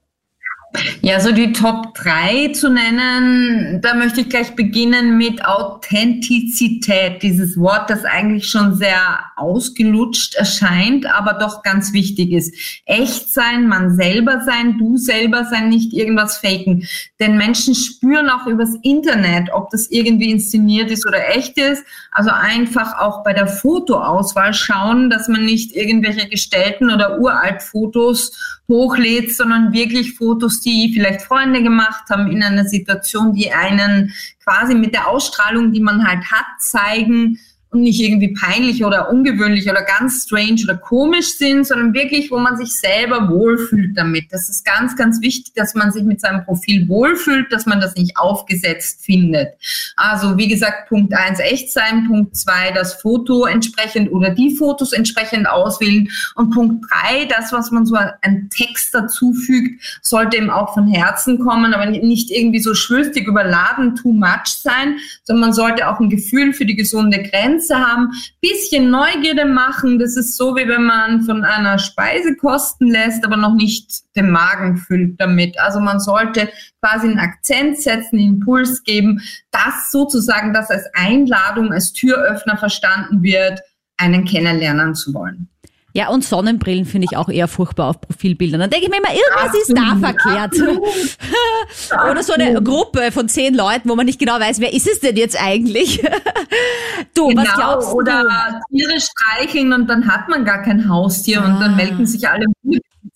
Ja, 1.03 1.21
so 1.21 1.33
die 1.33 1.53
Top 1.53 1.95
3 1.95 2.49
zu 2.55 2.71
nennen, 2.71 3.81
da 3.83 3.95
möchte 3.95 4.23
ich 4.23 4.31
gleich 4.31 4.55
beginnen 4.55 5.19
mit 5.19 5.45
Authentizität. 5.45 7.23
Dieses 7.23 7.59
Wort, 7.59 7.91
das 7.91 8.05
eigentlich 8.05 8.47
schon 8.47 8.75
sehr 8.75 9.19
ausgelutscht 9.37 10.35
erscheint, 10.35 11.05
aber 11.07 11.35
doch 11.35 11.63
ganz 11.63 11.93
wichtig 11.93 12.33
ist. 12.33 12.55
Echt 12.87 13.31
sein, 13.31 13.69
man 13.69 13.95
selber 13.97 14.43
sein, 14.47 14.79
du 14.79 14.97
selber 14.97 15.45
sein, 15.45 15.69
nicht 15.69 15.93
irgendwas 15.93 16.39
faken. 16.39 16.89
Denn 17.21 17.37
Menschen 17.37 17.75
spüren 17.75 18.31
auch 18.31 18.47
übers 18.47 18.75
Internet, 18.83 19.51
ob 19.53 19.69
das 19.71 19.91
irgendwie 19.91 20.31
inszeniert 20.31 20.91
ist 20.91 21.07
oder 21.07 21.37
echt 21.37 21.59
ist. 21.59 21.85
Also 22.13 22.31
einfach 22.31 22.99
auch 22.99 23.25
bei 23.25 23.35
der 23.35 23.47
Fotoauswahl 23.47 24.55
schauen, 24.55 25.11
dass 25.11 25.29
man 25.29 25.45
nicht 25.45 25.77
irgendwelche 25.77 26.29
gestellten 26.29 26.91
oder 26.91 27.19
uralt 27.19 27.61
Fotos 27.61 28.61
hochlädt, 28.69 29.35
sondern 29.35 29.73
wirklich 29.73 30.15
Fotos, 30.15 30.61
die 30.65 30.93
vielleicht 30.95 31.23
Freunde 31.23 31.63
gemacht 31.63 32.05
haben 32.11 32.31
in 32.31 32.43
einer 32.43 32.65
Situation, 32.65 33.35
die 33.35 33.53
einen 33.53 34.13
quasi 34.43 34.75
mit 34.75 34.95
der 34.95 35.09
Ausstrahlung, 35.09 35.73
die 35.73 35.81
man 35.81 36.07
halt 36.07 36.25
hat, 36.31 36.61
zeigen, 36.61 37.39
und 37.73 37.81
nicht 37.81 38.01
irgendwie 38.01 38.35
peinlich 38.35 38.85
oder 38.85 39.11
ungewöhnlich 39.11 39.69
oder 39.69 39.83
ganz 39.83 40.25
strange 40.25 40.61
oder 40.65 40.77
komisch 40.77 41.39
sind, 41.39 41.67
sondern 41.67 41.95
wirklich, 41.95 42.31
wo 42.31 42.39
man 42.39 42.59
sich 42.59 42.79
selber 42.79 43.31
wohlfühlt 43.31 43.97
damit. 43.97 44.27
Das 44.31 44.51
ist 44.51 44.63
ganz, 44.67 44.95
ganz 44.95 45.23
wichtig, 45.23 45.55
dass 45.55 45.75
man 45.75 45.91
sich 45.91 46.05
mit 46.05 46.21
seinem 46.21 46.45
Profil 46.45 46.87
wohlfühlt, 46.87 47.51
dass 47.51 47.65
man 47.65 47.81
das 47.81 47.97
nicht 47.97 48.19
aufgesetzt 48.19 49.03
findet. 49.03 49.55
Also 49.97 50.37
wie 50.37 50.49
gesagt, 50.49 50.91
Punkt 50.91 51.15
eins 51.15 51.41
echt 51.41 51.73
sein, 51.73 52.07
Punkt 52.07 52.37
zwei 52.37 52.73
das 52.75 52.93
Foto 52.93 53.47
entsprechend 53.47 54.13
oder 54.13 54.31
die 54.31 54.55
Fotos 54.55 54.93
entsprechend 54.93 55.49
auswählen 55.49 56.11
und 56.35 56.51
Punkt 56.51 56.85
drei 56.91 57.25
das, 57.25 57.53
was 57.53 57.71
man 57.71 57.87
so 57.87 57.95
an 57.97 58.51
Text 58.51 58.95
dazu 58.95 59.33
fügt, 59.33 59.83
sollte 60.03 60.37
eben 60.37 60.51
auch 60.51 60.75
von 60.75 60.89
Herzen 60.89 61.39
kommen, 61.39 61.73
aber 61.73 61.87
nicht 61.87 62.31
irgendwie 62.31 62.61
so 62.61 62.75
schwülstig 62.75 63.27
überladen, 63.27 63.97
too 63.97 64.13
much 64.13 64.59
sein, 64.61 64.99
sondern 65.25 65.49
man 65.49 65.53
sollte 65.55 65.89
auch 65.89 66.01
ein 66.01 66.11
Gefühl 66.11 66.53
für 66.53 66.67
die 66.67 66.77
gesunde 66.77 67.23
Grenze 67.23 67.62
Grenze 67.63 67.79
haben, 67.79 68.13
bisschen 68.41 68.91
Neugierde 68.91 69.45
machen. 69.45 69.99
Das 69.99 70.17
ist 70.17 70.37
so, 70.37 70.57
wie 70.57 70.69
wenn 70.69 70.85
man 70.85 71.23
von 71.23 71.45
einer 71.45 71.79
Speise 71.79 72.37
kosten 72.37 72.89
lässt, 72.89 73.25
aber 73.25 73.37
noch 73.37 73.55
nicht 73.55 74.03
den 74.17 74.31
Magen 74.31 74.77
füllt 74.77 75.21
damit. 75.21 75.59
Also 75.59 75.81
man 75.81 76.01
sollte 76.01 76.49
quasi 76.81 77.09
einen 77.09 77.19
Akzent 77.19 77.79
setzen, 77.79 78.19
einen 78.19 78.35
Impuls 78.35 78.83
geben, 78.85 79.21
dass 79.51 79.91
sozusagen 79.91 80.53
das 80.53 80.71
als 80.71 80.85
Einladung, 80.95 81.73
als 81.73 81.93
Türöffner 81.93 82.57
verstanden 82.57 83.23
wird, 83.23 83.61
einen 83.97 84.25
kennenlernen 84.25 84.95
zu 84.95 85.15
wollen. 85.15 85.49
Ja, 85.95 86.09
und 86.09 86.25
Sonnenbrillen 86.25 86.87
finde 86.87 87.07
ich 87.11 87.19
auch 87.19 87.29
eher 87.29 87.49
furchtbar 87.49 87.91
auf 87.91 88.01
Profilbildern. 88.01 88.61
Dann 88.61 88.71
denke 88.71 88.87
ich 88.87 88.91
mir 88.91 88.97
immer, 88.97 89.13
irgendwas 89.13 89.61
ist 89.61 89.77
da 89.77 89.97
verkehrt. 89.97 90.55
Oder 92.11 92.23
so 92.23 92.33
eine 92.33 92.63
Gruppe 92.63 93.13
von 93.13 93.29
zehn 93.29 93.55
Leuten, 93.55 93.91
wo 93.91 93.95
man 93.95 94.07
nicht 94.07 94.19
genau 94.19 94.41
weiß, 94.41 94.61
wer 94.61 94.73
ist 94.73 94.89
es 94.89 95.01
denn 95.01 95.17
jetzt 95.17 95.41
eigentlich? 95.41 96.03
du, 97.15 97.29
genau, 97.29 97.43
was 97.43 97.55
glaubst 97.55 97.93
du? 97.93 97.97
Oder 97.97 98.25
Tiere 98.71 98.99
streicheln 99.01 99.73
und 99.75 99.87
dann 99.89 100.07
hat 100.07 100.29
man 100.29 100.47
gar 100.47 100.63
kein 100.63 100.89
Haustier 100.89 101.43
ah. 101.43 101.47
und 101.47 101.61
dann 101.61 101.73
ah. 101.73 101.77
melden 101.77 102.07
sich 102.07 102.27
alle 102.27 102.47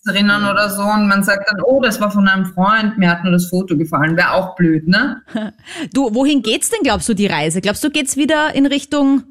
erinnern 0.05 0.49
oder 0.49 0.69
so 0.69 0.83
und 0.83 1.07
man 1.07 1.23
sagt 1.23 1.49
dann, 1.49 1.61
oh, 1.61 1.81
das 1.81 1.99
war 1.99 2.11
von 2.11 2.27
einem 2.27 2.45
Freund, 2.45 2.97
mir 2.97 3.09
hat 3.09 3.23
nur 3.23 3.33
das 3.33 3.47
Foto 3.47 3.75
gefallen. 3.75 4.15
Wäre 4.15 4.31
auch 4.31 4.55
blöd, 4.55 4.87
ne? 4.87 5.21
Du, 5.93 6.13
wohin 6.13 6.41
geht's 6.41 6.69
denn, 6.69 6.79
glaubst 6.83 7.09
du, 7.09 7.13
die 7.13 7.27
Reise? 7.27 7.61
Glaubst 7.61 7.83
du, 7.83 7.89
geht's 7.89 8.15
wieder 8.17 8.55
in 8.55 8.65
Richtung 8.65 9.23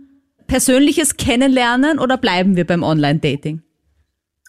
persönliches 0.47 1.17
Kennenlernen 1.17 1.99
oder 1.99 2.17
bleiben 2.17 2.57
wir 2.57 2.67
beim 2.67 2.83
Online-Dating? 2.83 3.63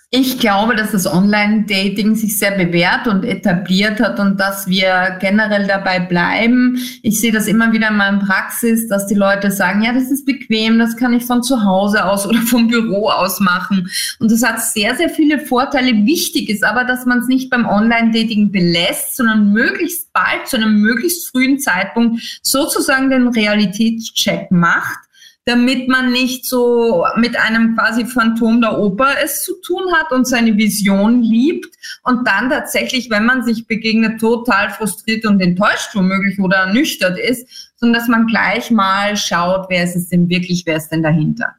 Ich 0.09 0.39
glaube, 0.39 0.73
dass 0.73 0.91
das 0.91 1.05
Online-Dating 1.05 2.15
sich 2.15 2.39
sehr 2.39 2.51
bewährt 2.51 3.07
und 3.07 3.25
etabliert 3.25 3.99
hat 3.99 4.21
und 4.21 4.39
dass 4.39 4.65
wir 4.65 5.17
generell 5.19 5.67
dabei 5.67 5.99
bleiben. 5.99 6.79
Ich 7.03 7.19
sehe 7.19 7.33
das 7.33 7.45
immer 7.45 7.73
wieder 7.73 7.89
in 7.89 7.97
meiner 7.97 8.25
Praxis, 8.25 8.87
dass 8.87 9.07
die 9.07 9.15
Leute 9.15 9.51
sagen, 9.51 9.81
ja, 9.81 9.91
das 9.91 10.09
ist 10.09 10.25
bequem, 10.25 10.79
das 10.79 10.95
kann 10.95 11.11
ich 11.11 11.25
von 11.25 11.43
zu 11.43 11.65
Hause 11.65 12.05
aus 12.05 12.25
oder 12.25 12.39
vom 12.39 12.69
Büro 12.69 13.09
aus 13.09 13.41
machen. 13.41 13.89
Und 14.19 14.31
das 14.31 14.43
hat 14.43 14.61
sehr, 14.61 14.95
sehr 14.95 15.09
viele 15.09 15.39
Vorteile. 15.39 15.91
Wichtig 16.05 16.47
ist 16.47 16.63
aber, 16.63 16.85
dass 16.85 17.05
man 17.05 17.19
es 17.19 17.27
nicht 17.27 17.49
beim 17.49 17.65
Online-Dating 17.65 18.49
belässt, 18.49 19.17
sondern 19.17 19.51
möglichst 19.51 20.13
bald 20.13 20.47
zu 20.47 20.55
einem 20.55 20.79
möglichst 20.79 21.31
frühen 21.31 21.59
Zeitpunkt 21.59 22.39
sozusagen 22.41 23.09
den 23.09 23.27
Realitätscheck 23.27 24.51
macht 24.51 25.06
damit 25.47 25.87
man 25.87 26.11
nicht 26.11 26.45
so 26.45 27.05
mit 27.15 27.37
einem 27.39 27.73
quasi 27.73 28.05
Phantom 28.05 28.59
der 28.59 28.77
Oper 28.77 29.15
es 29.23 29.43
zu 29.43 29.53
tun 29.61 29.93
hat 29.93 30.11
und 30.11 30.27
seine 30.27 30.57
Vision 30.57 31.23
liebt 31.23 31.73
und 32.03 32.27
dann 32.27 32.49
tatsächlich, 32.49 33.09
wenn 33.09 33.25
man 33.25 33.43
sich 33.43 33.65
begegnet, 33.65 34.19
total 34.19 34.69
frustriert 34.71 35.25
und 35.25 35.39
enttäuscht 35.39 35.95
womöglich 35.95 36.37
oder 36.37 36.57
ernüchtert 36.57 37.17
ist, 37.17 37.71
sondern 37.77 38.01
dass 38.01 38.09
man 38.09 38.27
gleich 38.27 38.71
mal 38.71 39.15
schaut, 39.15 39.67
wer 39.69 39.85
ist 39.85 39.95
es 39.95 40.09
denn 40.09 40.27
wirklich, 40.27 40.63
wer 40.65 40.75
ist 40.75 40.89
denn 40.89 41.01
dahinter. 41.01 41.55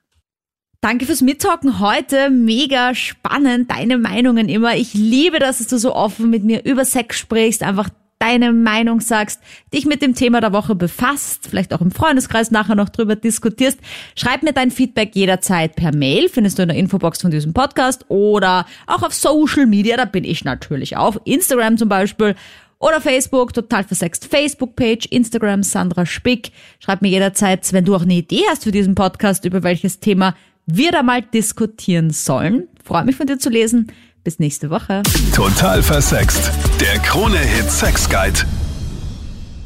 Danke 0.82 1.06
fürs 1.06 1.22
Mittalken 1.22 1.80
heute. 1.80 2.28
Mega 2.28 2.94
spannend. 2.94 3.70
Deine 3.70 3.96
Meinungen 3.96 4.48
immer. 4.48 4.76
Ich 4.76 4.92
liebe 4.92 5.38
das, 5.38 5.58
dass 5.58 5.66
du 5.66 5.78
so 5.78 5.94
offen 5.94 6.28
mit 6.28 6.44
mir 6.44 6.64
über 6.64 6.84
Sex 6.84 7.18
sprichst. 7.18 7.62
Einfach 7.62 7.88
deine 8.18 8.52
Meinung 8.52 9.00
sagst, 9.00 9.40
dich 9.72 9.86
mit 9.86 10.02
dem 10.02 10.14
Thema 10.14 10.40
der 10.40 10.52
Woche 10.52 10.74
befasst, 10.74 11.48
vielleicht 11.48 11.72
auch 11.72 11.80
im 11.80 11.90
Freundeskreis 11.90 12.50
nachher 12.50 12.74
noch 12.74 12.88
drüber 12.88 13.16
diskutierst. 13.16 13.78
Schreib 14.16 14.42
mir 14.42 14.52
dein 14.52 14.70
Feedback 14.70 15.14
jederzeit 15.14 15.76
per 15.76 15.94
Mail, 15.94 16.28
findest 16.28 16.58
du 16.58 16.62
in 16.62 16.68
der 16.68 16.76
Infobox 16.76 17.20
von 17.20 17.30
diesem 17.30 17.52
Podcast 17.52 18.04
oder 18.08 18.66
auch 18.86 19.02
auf 19.02 19.14
Social 19.14 19.66
Media, 19.66 19.96
da 19.96 20.04
bin 20.04 20.24
ich 20.24 20.44
natürlich 20.44 20.96
auf 20.96 21.20
Instagram 21.24 21.76
zum 21.76 21.88
Beispiel 21.88 22.34
oder 22.80 23.00
Facebook, 23.00 23.52
total 23.52 23.82
versext 23.82 24.26
Facebook-Page, 24.26 25.06
Instagram 25.10 25.64
Sandra 25.64 26.06
Spick. 26.06 26.52
Schreib 26.78 27.02
mir 27.02 27.08
jederzeit, 27.08 27.72
wenn 27.72 27.84
du 27.84 27.94
auch 27.96 28.02
eine 28.02 28.14
Idee 28.14 28.42
hast 28.50 28.64
für 28.64 28.70
diesen 28.70 28.94
Podcast, 28.94 29.44
über 29.44 29.64
welches 29.64 29.98
Thema 29.98 30.36
wir 30.66 30.92
da 30.92 31.02
mal 31.02 31.22
diskutieren 31.22 32.10
sollen. 32.10 32.68
Freue 32.84 33.04
mich 33.04 33.16
von 33.16 33.26
dir 33.26 33.38
zu 33.38 33.50
lesen. 33.50 33.90
Bis 34.28 34.38
nächste 34.38 34.68
Woche. 34.68 35.02
Total 35.34 35.82
versext. 35.82 36.50
Der 36.82 36.98
Krone-Hit 36.98 37.70
Sex 37.70 38.10
Guide. 38.10 38.40